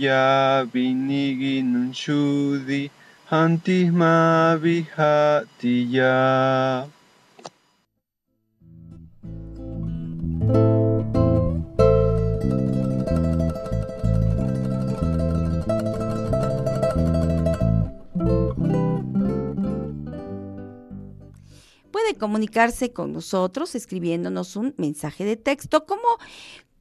[0.00, 2.88] yabinigi ma
[3.28, 6.16] hantisma vihatiya.
[22.14, 26.02] Comunicarse con nosotros escribiéndonos un mensaje de texto, como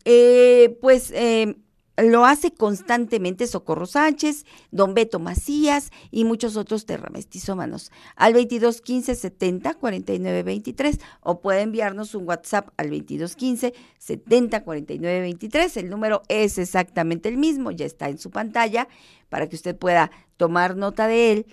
[0.06, 1.56] eh, pues eh,
[2.02, 9.74] lo hace constantemente Socorro Sánchez, Don Beto Macías y muchos otros terramestizómanos al 2215 70
[9.74, 15.78] 49 23 o puede enviarnos un WhatsApp al 2215 70 49 23.
[15.78, 18.88] El número es exactamente el mismo, ya está en su pantalla
[19.30, 21.46] para que usted pueda tomar nota de él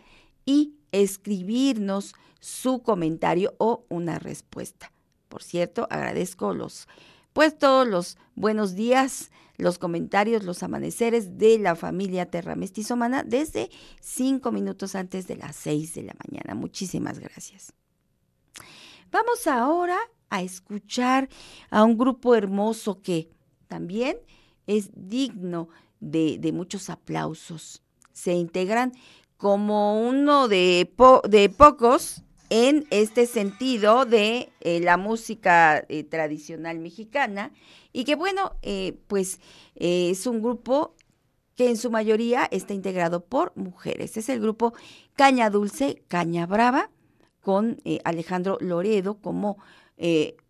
[0.44, 2.14] y escribirnos
[2.47, 4.93] su comentario o una respuesta.
[5.28, 6.86] Por cierto, agradezco los,
[7.32, 13.68] pues todos los buenos días, los comentarios, los amaneceres de la familia Terra Mestizomana desde
[14.01, 16.55] cinco minutos antes de las seis de la mañana.
[16.55, 17.73] Muchísimas gracias.
[19.10, 19.98] Vamos ahora
[20.31, 21.28] a escuchar
[21.70, 23.28] a un grupo hermoso que
[23.66, 24.18] también
[24.68, 25.68] es digno
[25.98, 27.82] de, muchos aplausos.
[28.12, 28.93] Se integran
[29.36, 30.94] como uno de,
[31.28, 37.52] de pocos en este sentido de eh, la música eh, tradicional mexicana
[37.93, 39.40] y que bueno, eh, pues
[39.74, 40.94] es un grupo
[41.55, 44.16] que en su mayoría está integrado por mujeres.
[44.16, 44.74] Es el grupo
[45.14, 46.90] Caña Dulce, Caña Brava,
[47.40, 49.59] con Alejandro Loredo como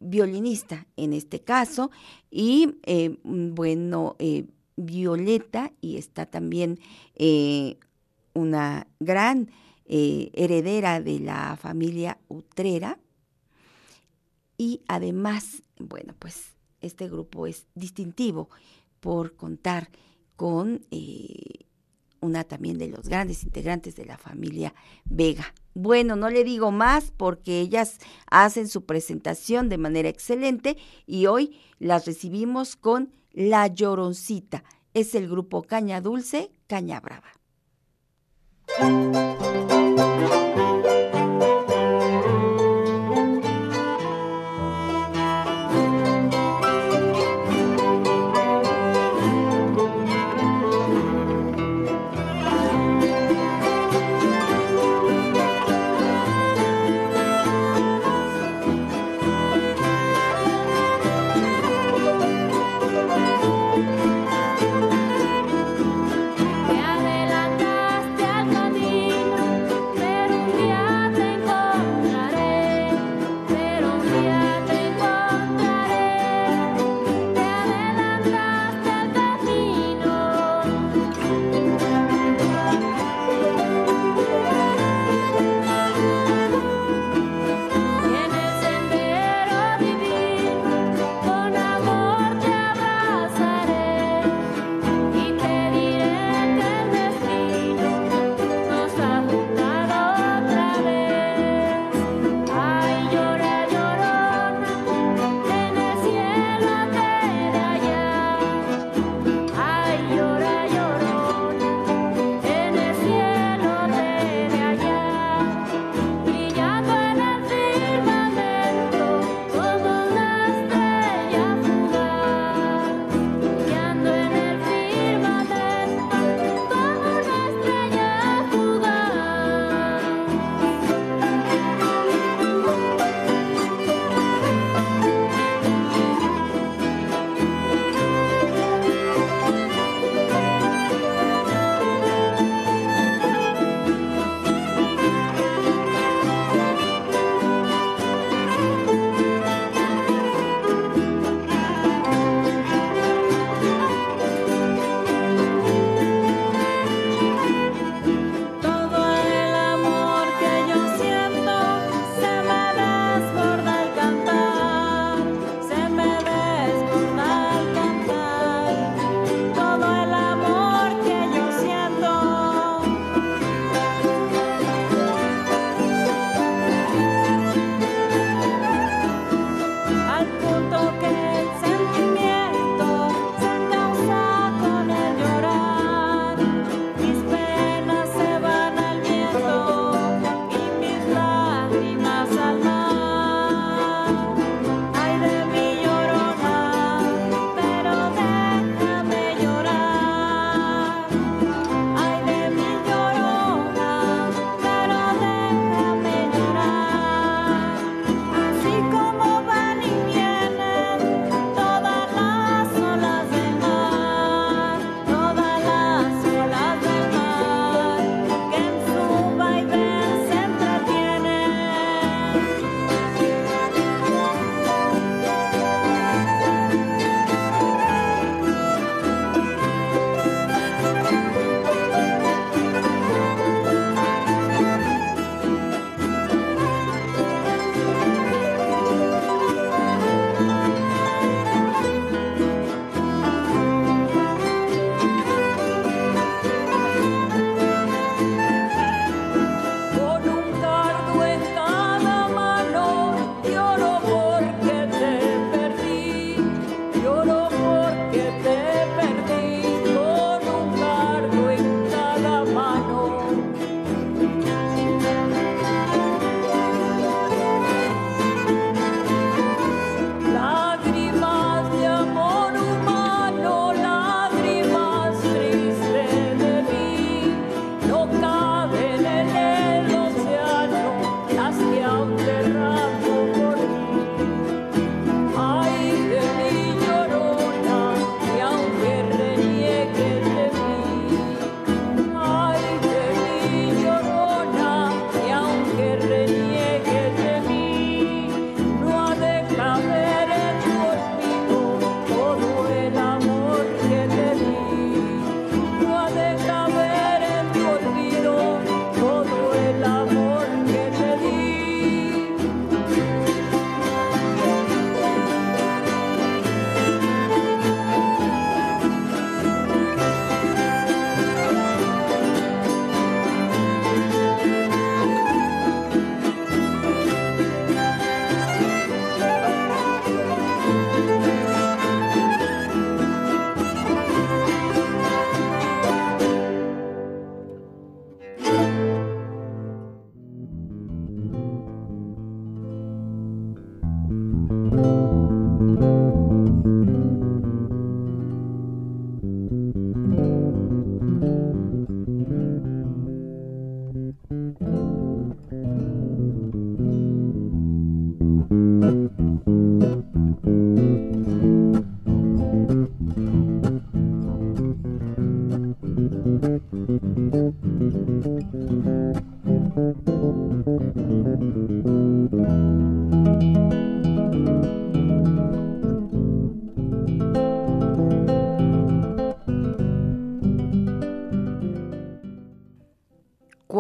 [0.01, 1.91] violinista en este caso
[2.31, 2.79] y
[3.23, 4.17] bueno,
[4.77, 6.81] Violeta y está también
[8.35, 9.51] una gran
[9.89, 12.99] eh, heredera de la familia Utrera.
[14.59, 18.49] Y además, bueno, pues este grupo es distintivo
[19.01, 19.91] por contar
[20.37, 21.67] con eh,
[22.21, 25.55] una también de los grandes integrantes de la familia Vega.
[25.75, 27.99] Bueno, no le digo más porque ellas
[28.31, 30.77] hacen su presentación de manera excelente
[31.07, 34.65] y hoy las recibimos con La Lloroncita.
[34.95, 37.36] Es el grupo Caña Dulce, Caña Brava.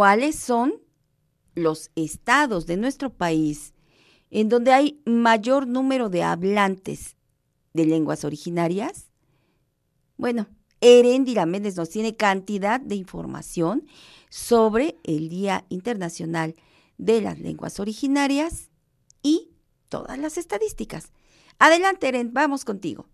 [0.06, 0.80] Cuáles son
[1.56, 3.74] los estados de nuestro país
[4.30, 7.16] en donde hay mayor número de hablantes
[7.74, 9.10] de lenguas originarias?
[10.16, 10.46] Bueno,
[10.80, 13.84] Erendira Méndez nos tiene cantidad de información
[14.28, 16.54] sobre el Día Internacional
[16.98, 18.70] de las Lenguas Originarias
[19.24, 19.50] y
[19.88, 21.10] todas las estadísticas.
[21.58, 23.08] Adelante, Eren, vamos contigo.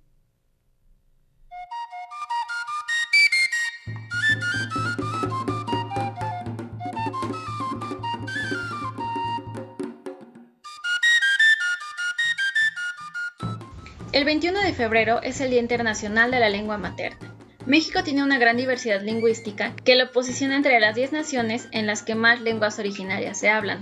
[14.13, 17.35] El 21 de febrero es el Día Internacional de la Lengua Materna.
[17.65, 22.03] México tiene una gran diversidad lingüística que lo posiciona entre las 10 naciones en las
[22.03, 23.81] que más lenguas originarias se hablan.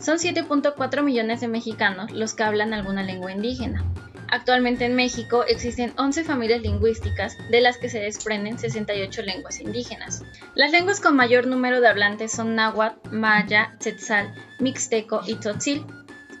[0.00, 3.84] Son 7.4 millones de mexicanos los que hablan alguna lengua indígena.
[4.32, 10.24] Actualmente en México existen 11 familias lingüísticas, de las que se desprenden 68 lenguas indígenas.
[10.56, 15.84] Las lenguas con mayor número de hablantes son náhuatl, maya, tzetzal, mixteco y tzotzil,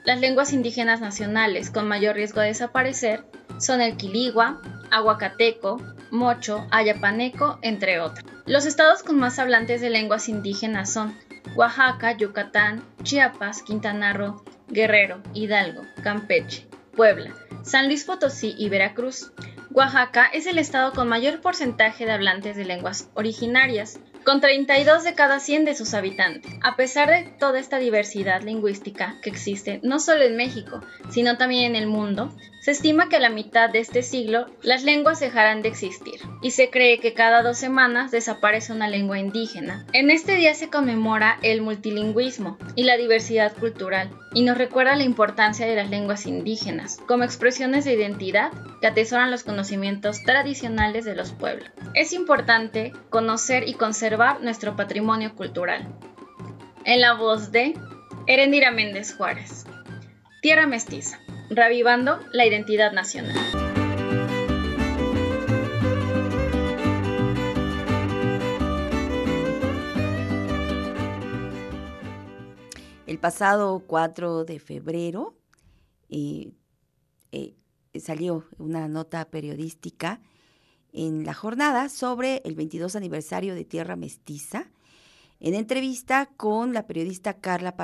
[0.04, 3.24] las lenguas indígenas nacionales con mayor riesgo de desaparecer
[3.58, 4.60] son el quiligua,
[4.90, 5.80] aguacateco,
[6.10, 8.24] mocho, ayapaneco, entre otros.
[8.44, 11.16] Los estados con más hablantes de lenguas indígenas son
[11.54, 16.66] Oaxaca, Yucatán, Chiapas, Quintana Roo, Guerrero, Hidalgo, Campeche,
[16.96, 19.32] Puebla, San Luis Potosí y Veracruz.
[19.70, 25.14] Oaxaca es el estado con mayor porcentaje de hablantes de lenguas originarias, con 32 de
[25.14, 26.52] cada 100 de sus habitantes.
[26.62, 30.80] A pesar de toda esta diversidad lingüística que existe no solo en México,
[31.10, 34.84] sino también en el mundo, se estima que a la mitad de este siglo las
[34.84, 39.84] lenguas dejarán de existir y se cree que cada dos semanas desaparece una lengua indígena.
[39.92, 45.02] En este día se conmemora el multilingüismo y la diversidad cultural y nos recuerda la
[45.02, 51.16] importancia de las lenguas indígenas como expresiones de identidad que atesoran los conocimientos tradicionales de
[51.16, 51.68] los pueblos.
[51.94, 54.11] Es importante conocer y conservar
[54.42, 55.88] nuestro patrimonio cultural.
[56.84, 57.74] En la voz de
[58.26, 59.64] Erendira Méndez Juárez.
[60.42, 61.18] Tierra Mestiza.
[61.48, 63.34] Revivando la identidad nacional.
[73.06, 75.34] El pasado 4 de febrero
[76.10, 76.52] eh,
[77.32, 77.54] eh,
[77.98, 80.20] salió una nota periodística
[80.92, 84.70] en la jornada sobre el 22 aniversario de Tierra Mestiza,
[85.40, 87.74] en entrevista con la periodista Carla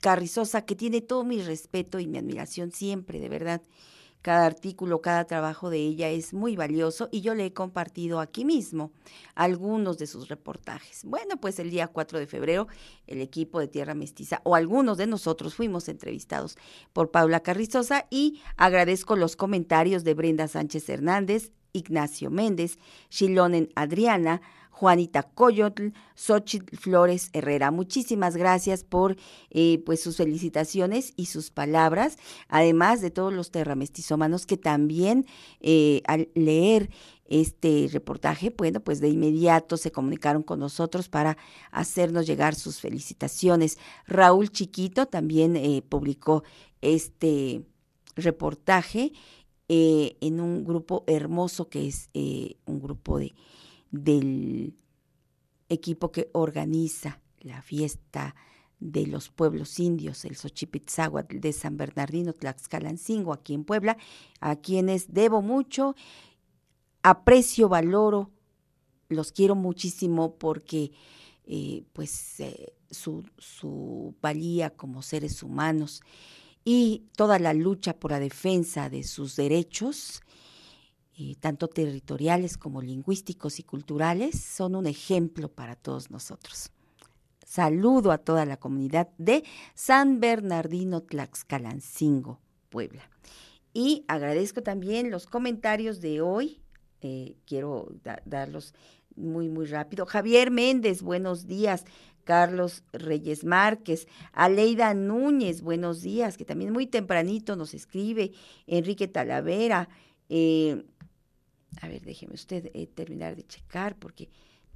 [0.00, 3.62] Carrizosa, que tiene todo mi respeto y mi admiración siempre, de verdad.
[4.22, 8.44] Cada artículo, cada trabajo de ella es muy valioso y yo le he compartido aquí
[8.44, 8.92] mismo
[9.34, 11.04] algunos de sus reportajes.
[11.06, 12.68] Bueno, pues el día 4 de febrero
[13.06, 16.58] el equipo de Tierra Mestiza o algunos de nosotros fuimos entrevistados
[16.92, 22.78] por Paula Carrizosa y agradezco los comentarios de Brenda Sánchez Hernández, Ignacio Méndez,
[23.10, 24.40] Shilonen Adriana,
[24.80, 27.70] Juanita Coyotl, Xochitl Flores Herrera.
[27.70, 29.16] Muchísimas gracias por
[29.50, 32.16] eh, pues sus felicitaciones y sus palabras,
[32.48, 35.26] además de todos los terramestizómanos que también
[35.60, 36.88] eh, al leer
[37.26, 41.36] este reportaje, bueno, pues de inmediato se comunicaron con nosotros para
[41.70, 43.78] hacernos llegar sus felicitaciones.
[44.06, 46.42] Raúl Chiquito también eh, publicó
[46.80, 47.62] este
[48.16, 49.12] reportaje
[49.72, 53.32] en un grupo hermoso que es un grupo de
[53.90, 54.76] del
[55.68, 58.34] equipo que organiza la fiesta
[58.78, 63.98] de los pueblos indios, el Xochipitzahuatl de San Bernardino, Tlaxcalancingo, aquí en Puebla,
[64.40, 65.94] a quienes debo mucho,
[67.02, 68.30] aprecio, valoro,
[69.08, 70.92] los quiero muchísimo porque
[71.44, 76.00] eh, pues eh, su, su valía como seres humanos
[76.64, 80.22] y toda la lucha por la defensa de sus derechos
[81.22, 86.70] eh, tanto territoriales como lingüísticos y culturales, son un ejemplo para todos nosotros.
[87.44, 93.10] Saludo a toda la comunidad de San Bernardino Tlaxcalancingo, Puebla.
[93.74, 96.62] Y agradezco también los comentarios de hoy.
[97.02, 97.92] Eh, quiero
[98.24, 98.72] darlos
[99.20, 100.06] muy, muy rápido.
[100.06, 101.84] Javier Méndez, buenos días.
[102.24, 108.32] Carlos Reyes Márquez, Aleida Núñez, buenos días, que también muy tempranito nos escribe.
[108.66, 109.88] Enrique Talavera,
[110.28, 110.84] eh,
[111.80, 114.28] a ver, déjeme usted eh, terminar de checar porque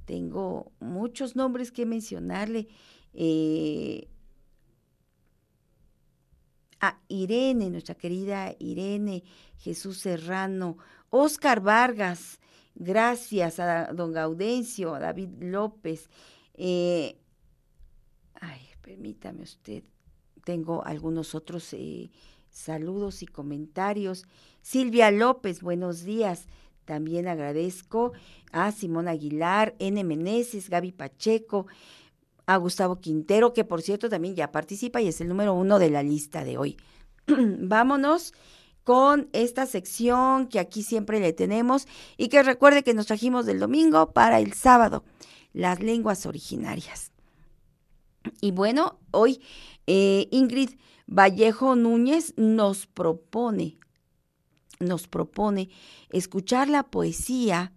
[0.05, 2.67] tengo muchos nombres que mencionarle.
[3.13, 4.09] Eh,
[6.81, 9.23] a Irene, nuestra querida Irene
[9.57, 10.77] Jesús Serrano,
[11.09, 12.39] Oscar Vargas,
[12.75, 16.09] gracias a don Gaudencio, a David López.
[16.53, 17.17] Eh,
[18.39, 19.83] ay, permítame usted,
[20.43, 22.11] tengo algunos otros eh,
[22.49, 24.25] saludos y comentarios.
[24.61, 26.47] Silvia López, buenos días.
[26.85, 28.13] También agradezco
[28.51, 30.03] a Simón Aguilar, N.
[30.03, 31.65] Meneses, Gaby Pacheco,
[32.45, 35.89] a Gustavo Quintero, que por cierto también ya participa y es el número uno de
[35.89, 36.77] la lista de hoy.
[37.27, 38.33] Vámonos
[38.85, 41.87] con esta sección que aquí siempre le tenemos
[42.17, 45.03] y que recuerde que nos trajimos del domingo para el sábado,
[45.53, 47.11] las lenguas originarias.
[48.41, 49.41] Y bueno, hoy
[49.87, 50.75] eh, Ingrid
[51.07, 53.79] Vallejo Núñez nos propone,
[54.79, 55.69] nos propone
[56.11, 57.73] escuchar la poesía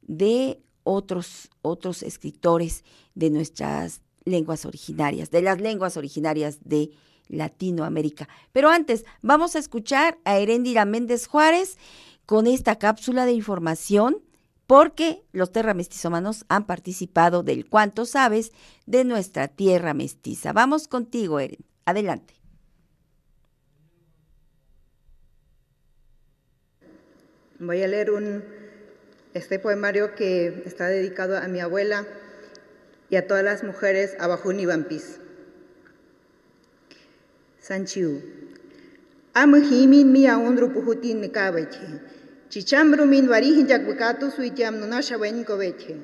[0.00, 2.82] de otros, otros escritores
[3.14, 6.92] de nuestras lenguas originarias, de las lenguas originarias de
[7.28, 8.28] Latinoamérica.
[8.52, 11.78] Pero antes, vamos a escuchar a Heréndira Méndez Juárez
[12.26, 14.22] con esta cápsula de información
[14.66, 18.52] porque los terramestizomanos han participado del cuánto sabes
[18.86, 20.52] de nuestra tierra mestiza.
[20.52, 21.64] Vamos contigo, Eren.
[21.84, 22.34] Adelante.
[27.58, 28.44] Voy a leer un,
[29.34, 32.04] este poemario que está dedicado a mi abuela
[33.08, 35.20] y a todas las mujeres Abajún y Vampis.
[37.66, 38.22] Sanchiu.
[39.34, 41.98] Am himin mi aundru puhutin nikabeche.
[42.48, 45.96] Chichambru min warihin jak bukatu suitiam nunasha wen koveche.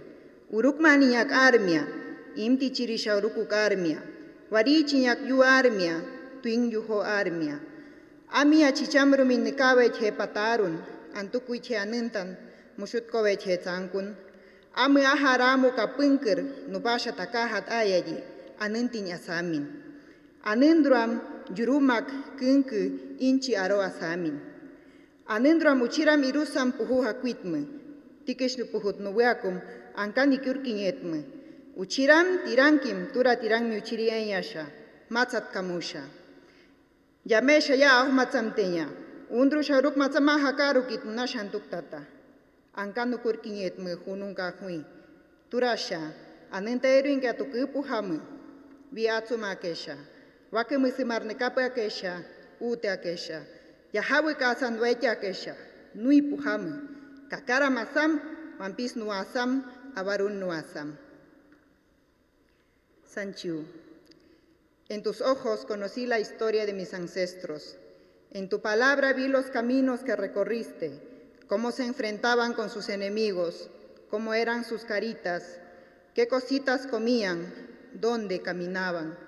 [0.53, 1.87] Urukmani yak armia.
[2.35, 4.03] Imti chirisha uruku armia.
[4.51, 6.03] Warichi yak yu armia.
[6.43, 7.61] Tuing yuho armia.
[8.33, 10.83] Amia chichambru min nikabeche patarun
[11.15, 12.37] antukuiche anuntan
[12.77, 14.17] mushutkoveche tsankun.
[14.75, 18.17] Ami aharamu kapunkir nubasha takahat ayaji
[18.59, 19.67] anuntin asamin.
[20.45, 21.21] Anundram
[21.57, 22.09] yurumak
[22.39, 24.41] kunku inchi aroa samin.
[25.29, 27.67] Anendra muchiram irusan puhu hakuitme.
[28.27, 29.61] Tikeshnu puhut nuweakum
[29.97, 31.23] ankani kurkiñetmu.
[31.77, 34.67] Uchiram tirankim tura tiranmi uchiri enyasha.
[35.11, 36.03] Matsat kamusha.
[37.27, 38.87] Yamesha ya ahu matzamteña.
[39.31, 42.03] Undru sharuk matsama hakaru kituna shantuktata.
[42.75, 44.85] Ankanu kurkiñetmu hununka hui.
[45.51, 46.01] Turasha.
[46.53, 48.21] Anenta inka tukupu hamu.
[48.93, 49.97] Viatsu makesha.
[50.53, 52.23] Ne kapa kesha,
[52.61, 53.43] ute akesha.
[53.93, 55.57] Yahawe kasan wete akesha.
[55.95, 56.89] Nui puhamu.
[57.31, 58.21] Kakara masam,
[58.59, 59.65] wampis nuasam,
[59.97, 60.97] avarun nuasam.
[63.05, 63.65] Sanchiu.
[64.89, 67.77] En tus ojos conocí la historia de mis ancestros.
[68.31, 70.91] En tu palabra vi los caminos que recorriste,
[71.49, 73.71] cómo se enfrentaban con sus enemigos,
[74.11, 75.61] cómo eran sus caritas,
[76.15, 77.53] qué cositas comían,
[77.95, 79.19] dónde caminaban.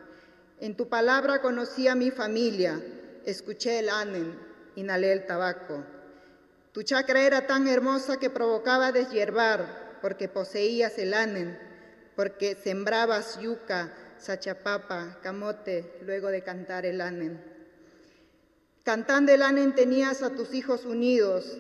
[0.61, 2.81] En tu palabra conocí a mi familia,
[3.25, 4.39] escuché el anen,
[4.77, 5.85] inhalé el tabaco.
[6.73, 11.59] Tu chacra era tan hermosa que provocaba deshiervar, porque poseías el anen,
[12.17, 17.41] porque sembrabas yuca, sachapapa, camote, luego de cantar el anen.
[18.85, 21.59] Cantando el anen tenías a tus hijos unidos,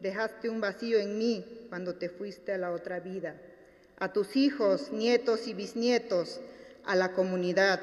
[0.00, 3.34] dejaste un vacío en mí cuando te fuiste a la otra vida.
[3.98, 6.40] A tus hijos, nietos y bisnietos,
[6.84, 7.80] a la comunidad.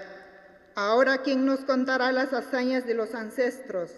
[0.79, 3.89] Ahora, ¿quién nos contará las hazañas de los ancestros?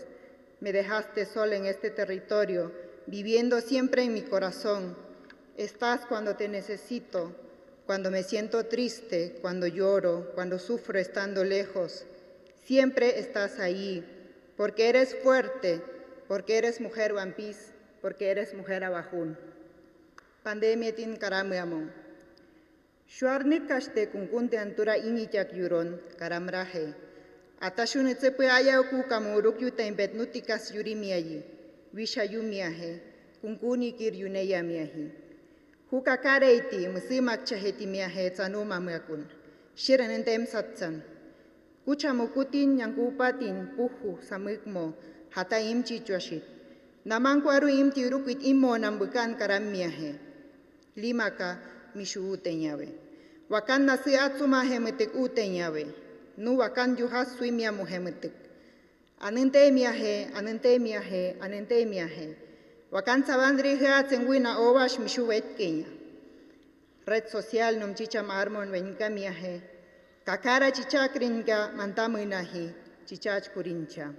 [0.61, 2.71] Me dejaste sola en este territorio,
[3.05, 4.95] viviendo siempre en mi corazón.
[5.57, 7.35] Estás cuando te necesito,
[7.85, 12.05] cuando me siento triste, cuando lloro, cuando sufro estando lejos.
[12.63, 14.05] Siempre estás ahí,
[14.55, 15.81] porque eres fuerte,
[16.29, 19.37] porque eres mujer vampis, porque eres mujer abajún.
[20.43, 21.17] Pandemia tin
[23.15, 26.85] Шуарникаште кунгунде антура инитяк юрон карамрахе.
[27.67, 31.43] Аташун эцепы ая оку каму урок юта имбет нутикас юримияи.
[31.91, 32.91] Виша юмияхе.
[33.41, 35.05] Кунгуни кир юнея мияхи.
[35.89, 39.21] Хука карейти мысы макчахети мияхе цану мамякун.
[39.81, 40.95] Ширан энтем сатсан.
[41.85, 44.85] Куча мукутин нянку упатин пуху самыкмо
[45.33, 46.43] хата им чичуашит.
[47.05, 50.11] Наманкуару им тирукит иммо намбыкан карам мияхе.
[50.95, 52.87] Лимака Лимака mishu uteñabe.
[53.49, 55.87] Wakan nasi atsuma hemetek uteñabe.
[56.37, 58.31] Nu wakan yuhas suimia muhemetek.
[59.21, 62.37] Anente miaje, anente miaje, anente miaje.
[62.91, 65.87] Wakan sabandri heatzen wina ovash mishu wetkeña.
[67.05, 69.61] Red social num chicham marmon venka miaje.
[70.25, 72.73] Kakara chichakrinka mantamuinahi,
[73.05, 74.13] chichach kurincha.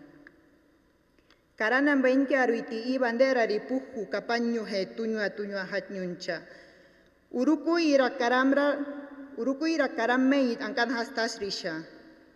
[1.56, 6.42] Karanan benke aruiti i bandera ripuhu kapanyu he tuñua tuñua hatñuncha.
[7.30, 8.74] Uruku ira karamra,
[9.38, 11.78] uruku ira karamme i angkan hastas risha.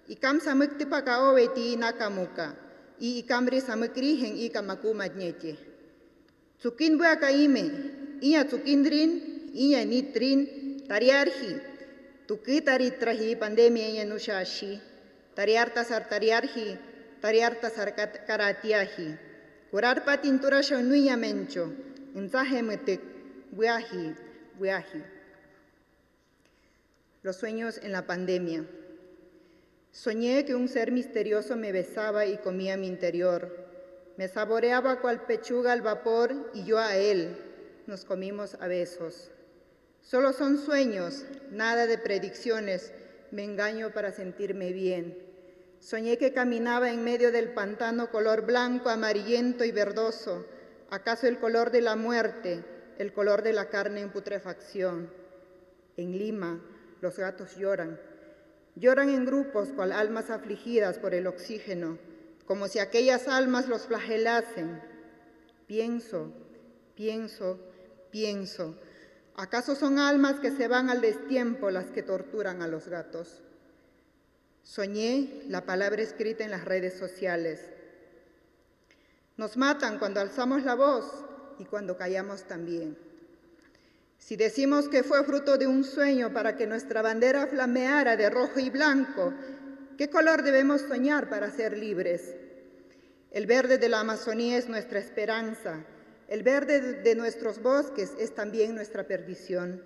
[0.07, 2.55] Ikam samuk tipa kao weti nakamuka.
[3.03, 5.59] I ikam ri samuk ri heng i kamaku madnyeti.
[6.63, 7.67] Tsukin bua ka ime,
[8.23, 9.11] iya tsukin rin,
[9.51, 10.47] iya nitrin,
[10.87, 11.59] tari arhi.
[12.31, 14.79] Tuki tari trahi pandemia iya nushashi.
[15.35, 16.79] Tari arta sar tari arhi,
[17.19, 19.11] tari arta sar karatiahi.
[19.75, 21.67] Kurarpa tintura shau nuya mencho,
[22.15, 23.03] entzahe metik,
[23.51, 24.24] buahi,
[24.59, 25.03] buaji.
[27.23, 28.65] Los sueños en la pandemia.
[29.91, 33.65] Soñé que un ser misterioso me besaba y comía mi interior.
[34.17, 37.37] Me saboreaba cual pechuga al vapor y yo a él.
[37.87, 39.31] Nos comimos a besos.
[40.03, 42.93] Solo son sueños, nada de predicciones.
[43.31, 45.17] Me engaño para sentirme bien.
[45.81, 50.47] Soñé que caminaba en medio del pantano color blanco, amarillento y verdoso.
[50.91, 52.65] ¿Acaso el color de la muerte,
[52.99, 55.11] el color de la carne en putrefacción?
[55.97, 56.61] En Lima,
[57.01, 58.01] los gatos lloran.
[58.77, 61.99] Lloran en grupos cual almas afligidas por el oxígeno,
[62.47, 64.83] como si aquellas almas los flagelasen.
[65.67, 66.33] Pienso,
[66.95, 67.59] pienso,
[68.11, 68.77] pienso.
[69.37, 73.43] ¿Acaso son almas que se van al destiempo las que torturan a los gatos?
[74.63, 77.61] Soñé la palabra escrita en las redes sociales.
[79.37, 81.25] Nos matan cuando alzamos la voz
[81.59, 82.97] y cuando callamos también.
[84.19, 88.59] Si decimos que fue fruto de un sueño para que nuestra bandera flameara de rojo
[88.59, 89.35] y blanco,
[89.99, 92.35] ¿qué color debemos soñar para ser libres?
[93.31, 95.85] El verde de la Amazonía es nuestra esperanza.
[96.29, 99.83] El verde de nuestros bosques es también nuestra perdición.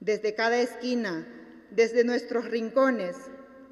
[0.00, 1.26] Desde cada esquina,
[1.70, 3.16] desde nuestros rincones,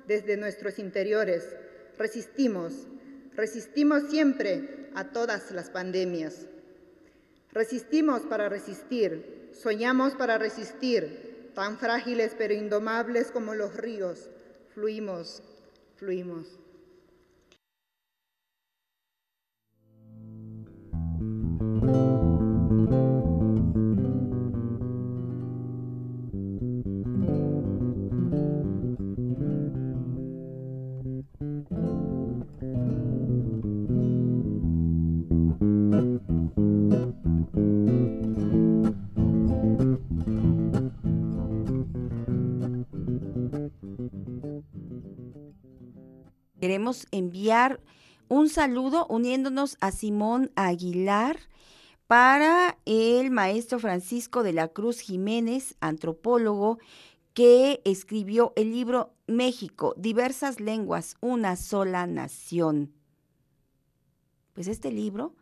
[0.06, 1.54] desde nuestros interiores,
[1.96, 2.86] resistimos,
[3.34, 6.46] resistimos siempre a todas las pandemias.
[7.55, 14.28] Resistimos para resistir, Soñamos para resistir, tan frágiles pero indomables como los ríos.
[14.74, 15.43] Fluimos,
[15.97, 16.63] fluimos.
[47.11, 47.81] Enviar
[48.28, 51.39] un saludo uniéndonos a Simón Aguilar
[52.06, 56.78] para el maestro Francisco de la Cruz Jiménez, antropólogo,
[57.32, 62.93] que escribió el libro México, diversas lenguas, una sola nación.
[64.52, 65.35] Pues este libro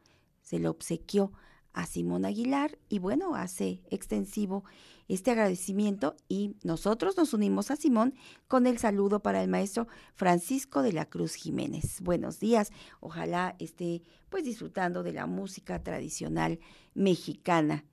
[0.43, 1.33] se lo obsequió
[1.73, 4.65] a Simón Aguilar y bueno, hace extensivo
[5.09, 8.15] este agradecimiento y nosotros nos unimos a Simón
[8.49, 12.01] con el saludo para el maestro Francisco de la Cruz Jiménez.
[12.01, 12.71] Buenos días,
[13.01, 16.61] ojalá esté pues disfrutando de la música tradicional
[16.95, 17.85] mexicana.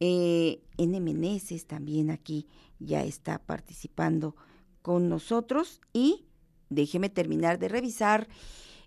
[0.00, 1.00] Eh, N.
[1.00, 2.48] Meneses también aquí
[2.80, 4.34] ya está participando
[4.82, 6.26] con nosotros y
[6.70, 8.28] déjeme terminar de revisar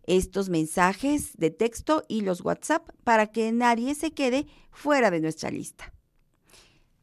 [0.07, 5.51] estos mensajes de texto y los WhatsApp para que nadie se quede fuera de nuestra
[5.51, 5.93] lista.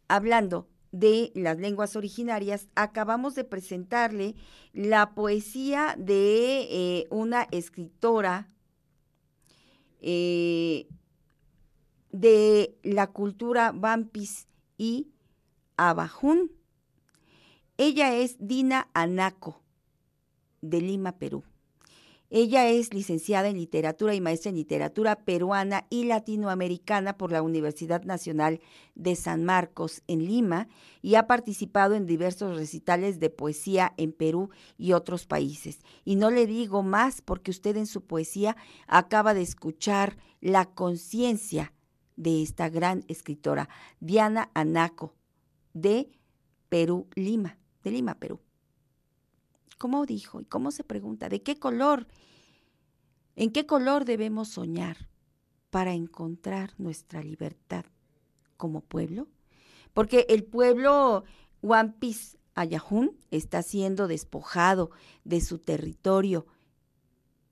[0.08, 4.34] Hablando de las lenguas originarias, acabamos de presentarle
[4.72, 8.48] la poesía de eh, una escritora
[10.00, 10.86] eh,
[12.10, 14.46] de la cultura Vampis
[14.76, 15.08] y
[15.76, 16.52] Abajún.
[17.78, 19.62] Ella es Dina Anaco,
[20.60, 21.42] de Lima, Perú.
[22.34, 28.04] Ella es licenciada en literatura y maestra en literatura peruana y latinoamericana por la Universidad
[28.04, 28.60] Nacional
[28.94, 30.66] de San Marcos en Lima
[31.02, 34.48] y ha participado en diversos recitales de poesía en Perú
[34.78, 35.80] y otros países.
[36.06, 38.56] Y no le digo más porque usted en su poesía
[38.86, 41.74] acaba de escuchar la conciencia
[42.16, 43.68] de esta gran escritora,
[44.00, 45.12] Diana Anaco,
[45.74, 46.10] de
[46.70, 48.40] Perú, Lima, de Lima, Perú.
[49.82, 50.40] ¿Cómo dijo?
[50.40, 51.28] ¿Y cómo se pregunta?
[51.28, 52.06] ¿De qué color?
[53.34, 55.08] ¿En qué color debemos soñar
[55.70, 57.86] para encontrar nuestra libertad
[58.56, 59.26] como pueblo?
[59.92, 61.24] Porque el pueblo
[61.62, 64.92] Wampis Ayahun está siendo despojado
[65.24, 66.46] de su territorio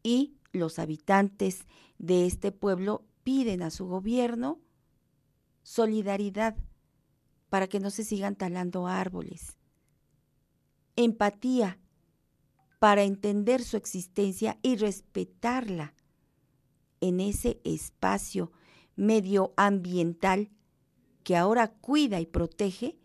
[0.05, 1.67] y los habitantes
[1.99, 4.61] de este pueblo piden a su gobierno
[5.65, 6.57] solidaridad
[7.49, 9.57] para que no se sigan talando árboles,
[10.95, 11.81] empatía
[12.81, 15.95] para entender su existencia y respetarla
[17.03, 18.51] en ese espacio
[18.97, 20.51] medioambiental
[21.23, 22.99] que ahora cuida y protege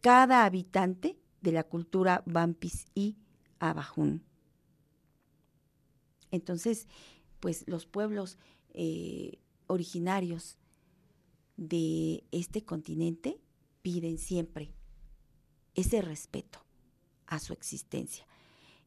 [0.00, 3.16] cada habitante de la cultura Bampis y
[3.60, 4.24] Abajún.
[6.32, 6.88] Entonces,
[7.38, 8.36] pues los pueblos
[8.74, 10.58] eh, originarios
[11.56, 13.40] de este continente
[13.82, 14.72] piden siempre
[15.76, 16.58] ese respeto
[17.26, 18.26] a su existencia.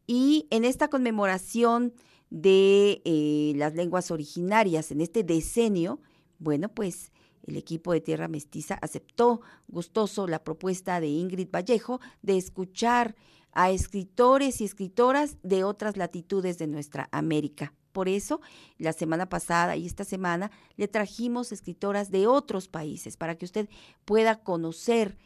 [0.08, 1.94] Y en esta conmemoración
[2.30, 6.02] de eh, las lenguas originarias, en este decenio,
[6.40, 7.12] bueno, pues
[7.44, 13.16] el equipo de Tierra Mestiza aceptó gustoso la propuesta de Ingrid Vallejo de escuchar
[13.52, 17.74] a escritores y escritoras de otras latitudes de nuestra América.
[17.92, 18.42] Por eso,
[18.80, 23.70] la semana pasada y esta semana le trajimos escritoras de otros países para que usted
[24.06, 25.18] pueda conocer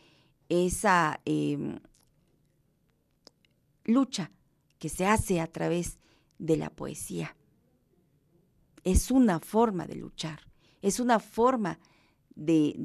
[0.49, 1.79] esa em,
[3.85, 4.31] lucha
[4.79, 5.99] que se hace a través
[6.37, 7.35] de la poesía.
[8.83, 10.39] Es una forma de luchar,
[10.81, 11.79] es una forma
[12.35, 12.75] de,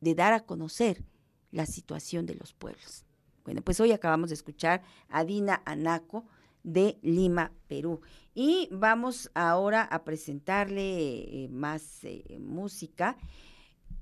[0.00, 1.04] de dar a conocer
[1.52, 3.04] la situación de los pueblos.
[3.44, 6.26] Bueno, pues hoy acabamos de escuchar a Dina Anaco
[6.66, 8.00] de Lima, Perú.
[8.34, 13.16] Y vamos ahora a presentarle eh, más eh, música.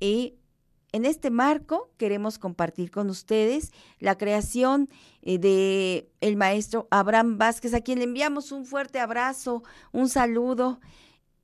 [0.00, 0.38] Y
[0.94, 4.88] en este marco queremos compartir con ustedes la creación
[5.22, 10.78] eh, de el maestro Abraham Vázquez, a quien le enviamos un fuerte abrazo, un saludo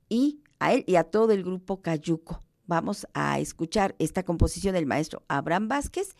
[0.07, 2.41] y a él y a todo el grupo Cayuco.
[2.65, 6.15] Vamos a escuchar esta composición del maestro Abraham Vázquez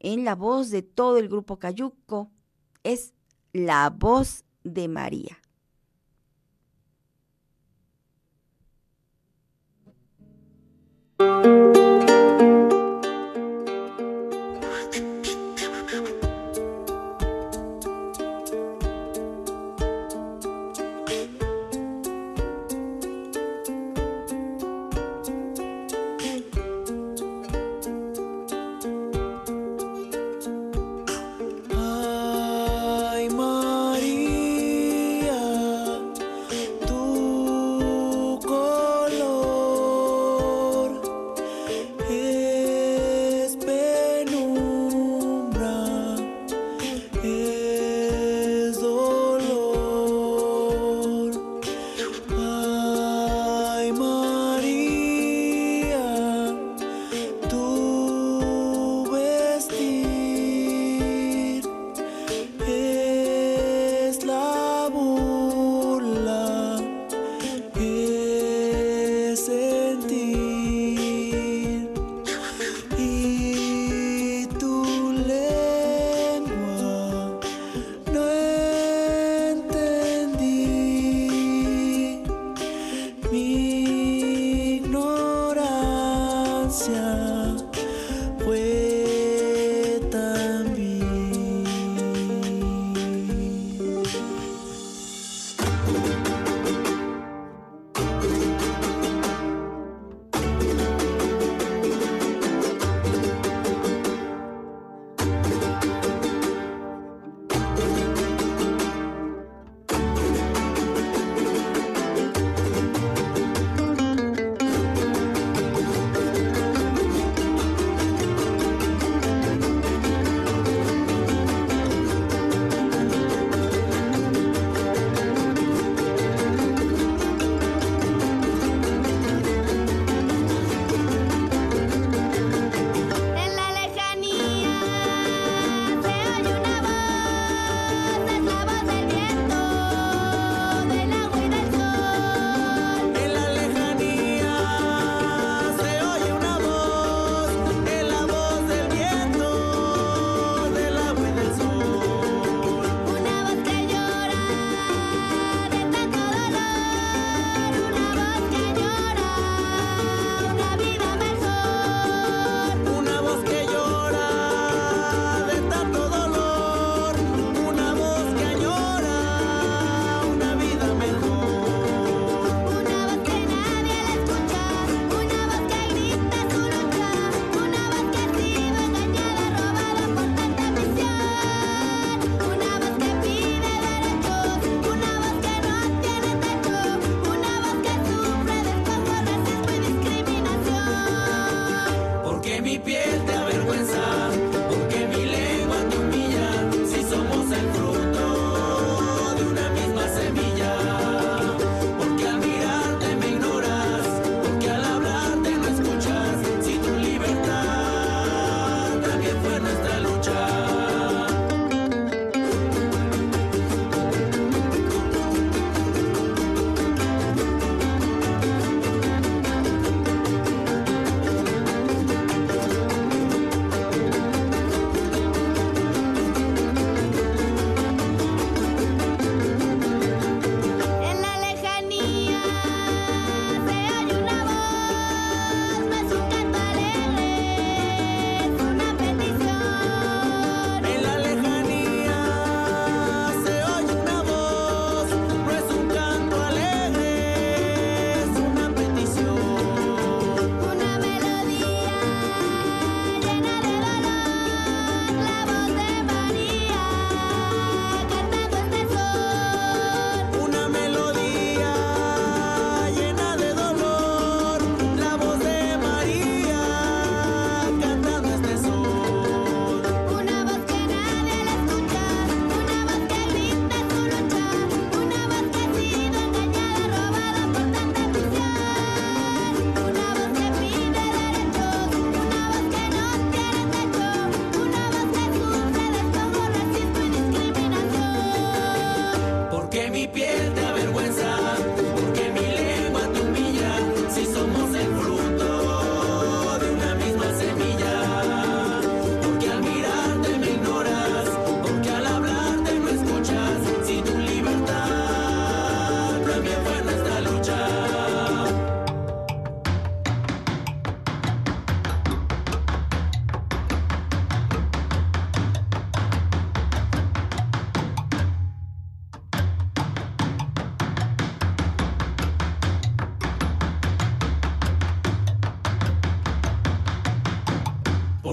[0.00, 2.32] en la voz de todo el grupo Cayuco.
[2.82, 3.14] Es
[3.52, 5.38] la voz de María.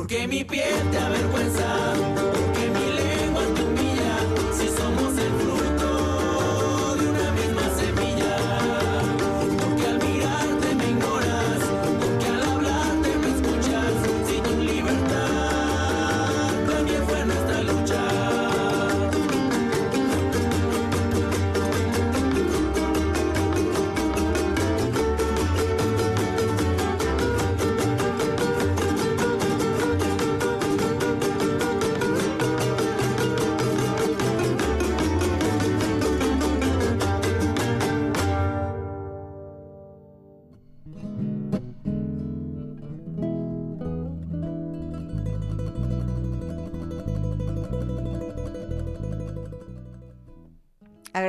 [0.10, 1.89] Porque mi piel te avergüenza,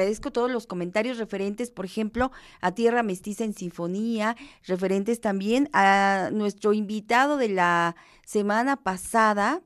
[0.01, 2.33] Agradezco todos los comentarios referentes, por ejemplo,
[2.63, 4.35] a Tierra Mestiza en Sinfonía,
[4.67, 9.61] referentes también a nuestro invitado de la semana pasada,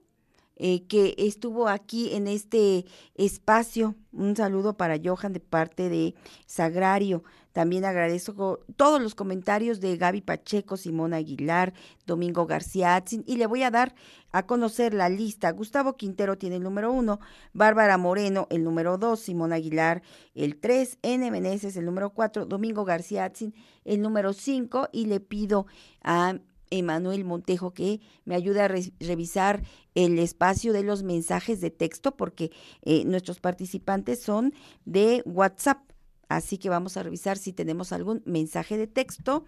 [0.56, 2.84] eh, que estuvo aquí en este
[3.14, 3.94] espacio.
[4.10, 6.16] Un saludo para Johan de parte de
[6.46, 7.22] Sagrario.
[7.54, 11.72] También agradezco todos los comentarios de Gaby Pacheco, Simón Aguilar,
[12.04, 13.94] Domingo García Atzin, y le voy a dar
[14.32, 15.52] a conocer la lista.
[15.52, 17.20] Gustavo Quintero tiene el número uno,
[17.52, 20.02] Bárbara Moreno el número dos, Simón Aguilar
[20.34, 21.30] el tres, N.
[21.30, 23.54] Meneses el número cuatro, Domingo García Atzin
[23.84, 25.66] el número cinco, y le pido
[26.02, 26.40] a
[26.70, 29.62] Emanuel Montejo que me ayude a re revisar
[29.94, 32.50] el espacio de los mensajes de texto porque
[32.82, 34.52] eh, nuestros participantes son
[34.84, 35.93] de WhatsApp.
[36.28, 39.44] Así que vamos a revisar si tenemos algún mensaje de texto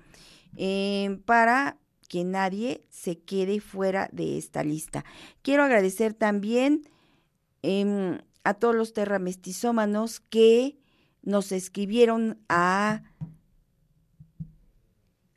[0.57, 1.79] eh, para
[2.09, 5.05] que nadie se quede fuera de esta lista.
[5.43, 6.89] Quiero agradecer también
[7.63, 10.79] eh, a todos los terramestizómanos que
[11.23, 13.03] nos escribieron a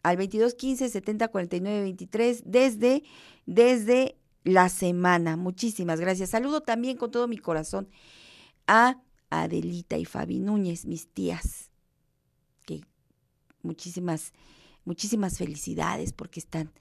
[0.03, 3.03] al 22 15 70 49 23 desde,
[3.45, 5.35] desde la semana.
[5.37, 6.29] Muchísimas gracias.
[6.29, 7.89] Saludo también con todo mi corazón
[8.67, 11.71] a Adelita y Fabi Núñez, mis tías,
[12.65, 12.81] que
[13.61, 14.33] muchísimas,
[14.85, 16.71] muchísimas felicidades porque están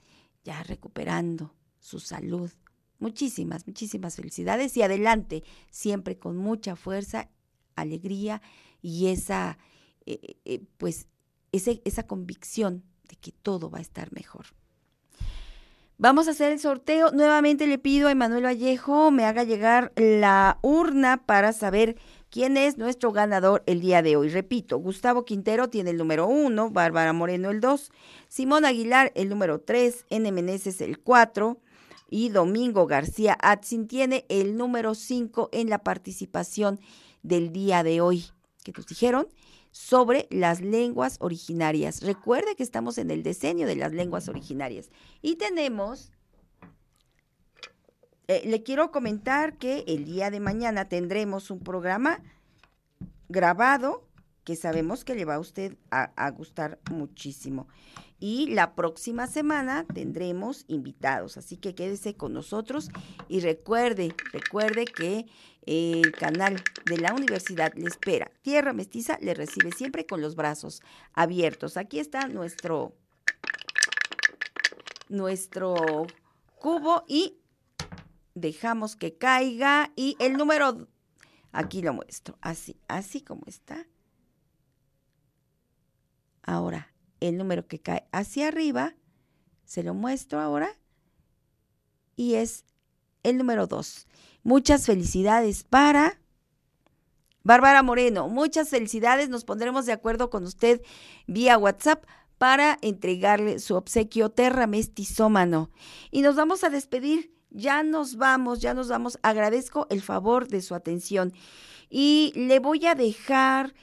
[0.43, 2.51] ya recuperando su salud.
[2.99, 7.29] Muchísimas, muchísimas felicidades y adelante, siempre con mucha fuerza,
[7.75, 8.41] alegría
[8.81, 9.57] y esa,
[10.05, 11.07] eh, eh, pues,
[11.51, 14.47] esa convicción de que todo va a estar mejor.
[15.97, 17.11] Vamos a hacer el sorteo.
[17.11, 21.97] Nuevamente le pido a Emanuel Vallejo me haga llegar la urna para saber
[22.29, 24.29] quién es nuestro ganador el día de hoy.
[24.29, 27.91] Repito, Gustavo Quintero tiene el número uno, Bárbara Moreno el dos,
[28.27, 30.31] Simón Aguilar el número tres, N.
[30.31, 31.59] Meneses el cuatro
[32.09, 36.79] y Domingo García Atzin tiene el número cinco en la participación
[37.21, 38.25] del día de hoy.
[38.63, 39.27] ¿Qué nos dijeron?
[39.71, 42.01] sobre las lenguas originarias.
[42.01, 44.89] Recuerde que estamos en el diseño de las lenguas originarias
[45.21, 46.11] y tenemos,
[48.29, 52.21] eh, le quiero comentar que el día de mañana tendremos un programa
[53.27, 54.07] grabado
[54.43, 57.67] que sabemos que le va a usted a, a gustar muchísimo.
[58.19, 62.91] Y la próxima semana tendremos invitados, así que quédese con nosotros
[63.29, 65.25] y recuerde, recuerde que
[65.65, 68.29] el canal de la universidad le espera.
[68.43, 70.83] Tierra Mestiza le recibe siempre con los brazos
[71.13, 71.77] abiertos.
[71.77, 72.93] Aquí está nuestro,
[75.09, 76.05] nuestro
[76.59, 77.38] cubo y
[78.39, 80.87] dejamos que caiga y el número,
[81.51, 83.87] aquí lo muestro, así, así como está.
[86.43, 88.95] Ahora, el número que cae hacia arriba,
[89.65, 90.79] se lo muestro ahora,
[92.15, 92.65] y es
[93.23, 94.07] el número 2.
[94.43, 96.19] Muchas felicidades para
[97.43, 98.27] Bárbara Moreno.
[98.27, 99.29] Muchas felicidades.
[99.29, 100.81] Nos pondremos de acuerdo con usted
[101.27, 102.05] vía WhatsApp
[102.37, 105.71] para entregarle su obsequio Terra Mestizómano.
[106.11, 107.33] Y nos vamos a despedir.
[107.49, 109.19] Ya nos vamos, ya nos vamos.
[109.21, 111.33] Agradezco el favor de su atención.
[111.89, 113.73] Y le voy a dejar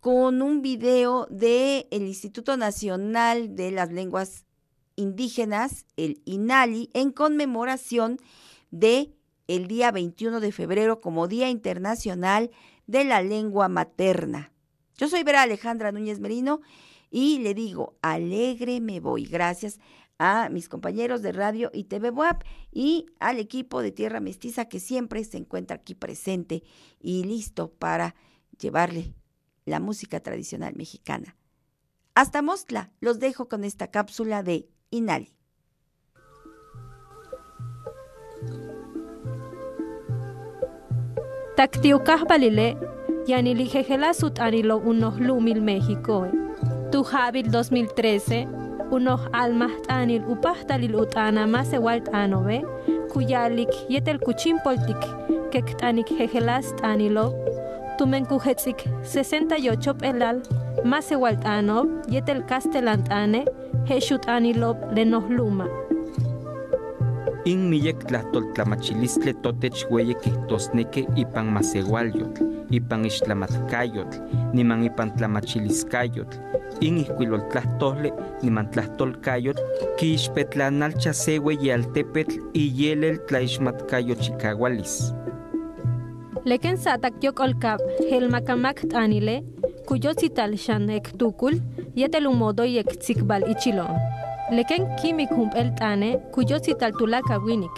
[0.00, 4.44] con un video del el Instituto Nacional de las Lenguas
[4.96, 8.18] Indígenas, el INALI, en conmemoración
[8.70, 9.14] de
[9.48, 12.50] el día 21 de febrero como Día Internacional
[12.86, 14.52] de la Lengua Materna.
[14.96, 16.60] Yo soy Vera Alejandra Núñez Merino
[17.10, 19.24] y le digo, alegre me voy.
[19.24, 19.78] Gracias
[20.18, 22.42] a mis compañeros de radio y TV WAP
[22.72, 26.62] y al equipo de Tierra Mestiza que siempre se encuentra aquí presente
[27.00, 28.14] y listo para
[28.58, 29.14] llevarle
[29.64, 31.36] la música tradicional mexicana.
[32.14, 35.34] Hasta Mostla, los dejo con esta cápsula de Inali.
[41.56, 42.76] Taktiukah balile,
[44.38, 45.18] anilo unos
[45.60, 46.28] México.
[46.90, 48.48] Tu habil 2013,
[48.94, 52.62] unos almas tanil upahtalil utana más igual tanobe,
[53.10, 55.02] kuyalik yetel kuchimpoltik
[55.50, 57.34] kektanik jejelas tanilo.
[57.98, 60.42] Tumen kujetzik 68 pelal
[60.84, 63.44] masewaltanob yetel castelantane
[63.86, 65.83] hexut anilob lenohluma
[67.44, 74.16] In miyek tlahtoltlamachilistle totech weye kihtosneke ipan masewalyotl, ipan ixtlamatkayotl,
[74.56, 76.38] niman ipan tlamachiliscayotl,
[76.80, 79.60] in ihkuiloltlahtole niman tlahtolkayotl,
[80.00, 85.12] kiixpetlanalcha se weyaltepetl iyelel tlaixmatkayochikawalis.
[86.44, 87.80] Leken satak olkab
[88.10, 89.42] helmakamak tanile,
[89.86, 91.60] kuyotzital xan ektukul,
[91.94, 94.23] yetel umodo yek tsikbal ichilon.
[94.52, 97.72] Leken kimik humpel tane, kuyotzital tulaka winik.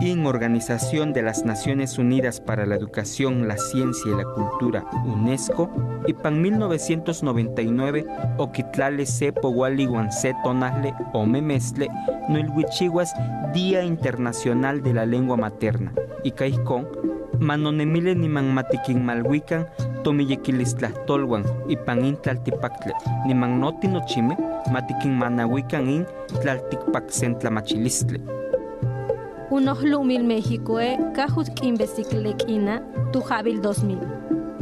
[0.00, 5.70] En Organización de las Naciones Unidas para la Educación, la Ciencia y la Cultura, UNESCO,
[6.08, 8.04] ipan 1999,
[8.38, 11.88] oquitlale se powaliwan se tonasle o memesle,
[12.28, 12.50] no el
[13.52, 15.92] Día Internacional de la Lengua Materna,
[16.24, 16.88] y caicón,
[17.38, 19.68] manonemile ni matikin malhuican,
[20.02, 22.94] tomillequilistlahtolwan, ipan in tlaltipacle,
[23.26, 24.36] ni noti nochime,
[24.72, 26.06] matikin manahuican in
[26.42, 28.43] tlaltikpaksentlamachilistli.
[29.54, 32.82] Unohlumil México e kahut kimbesiklekina
[33.12, 34.02] tu jabil 2000.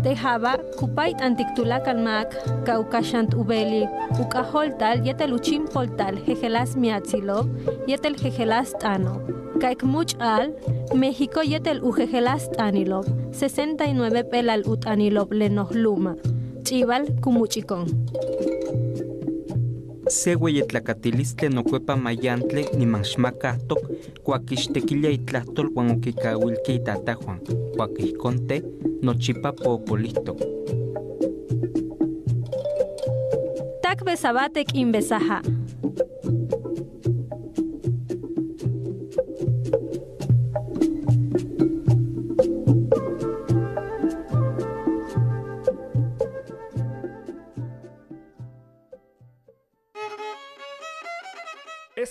[0.04, 2.28] Tejaba kupait antiktulakalmak
[2.66, 3.88] kaukashant ubeli
[4.20, 7.48] ukaholtal yetel uchim poltal jejelas miatzilov
[7.88, 9.16] yetel jejelas tano.
[9.60, 10.52] Kaik much al
[10.92, 16.16] México yetel ujejelas tanilov 69 pelal utanilov lenohluma.
[16.68, 17.88] Chival kumuchikon.
[20.12, 23.82] Se hueyetlacatilistli nocuepa mayantle niman xmacahtoc
[24.24, 27.40] cuaquixtequilia itlahtol uan okikauiltia itatahuan
[27.76, 28.62] cuaquihconte
[29.02, 30.38] nochipa popolihtoc
[33.82, 35.42] Tak besabatek inbesaja.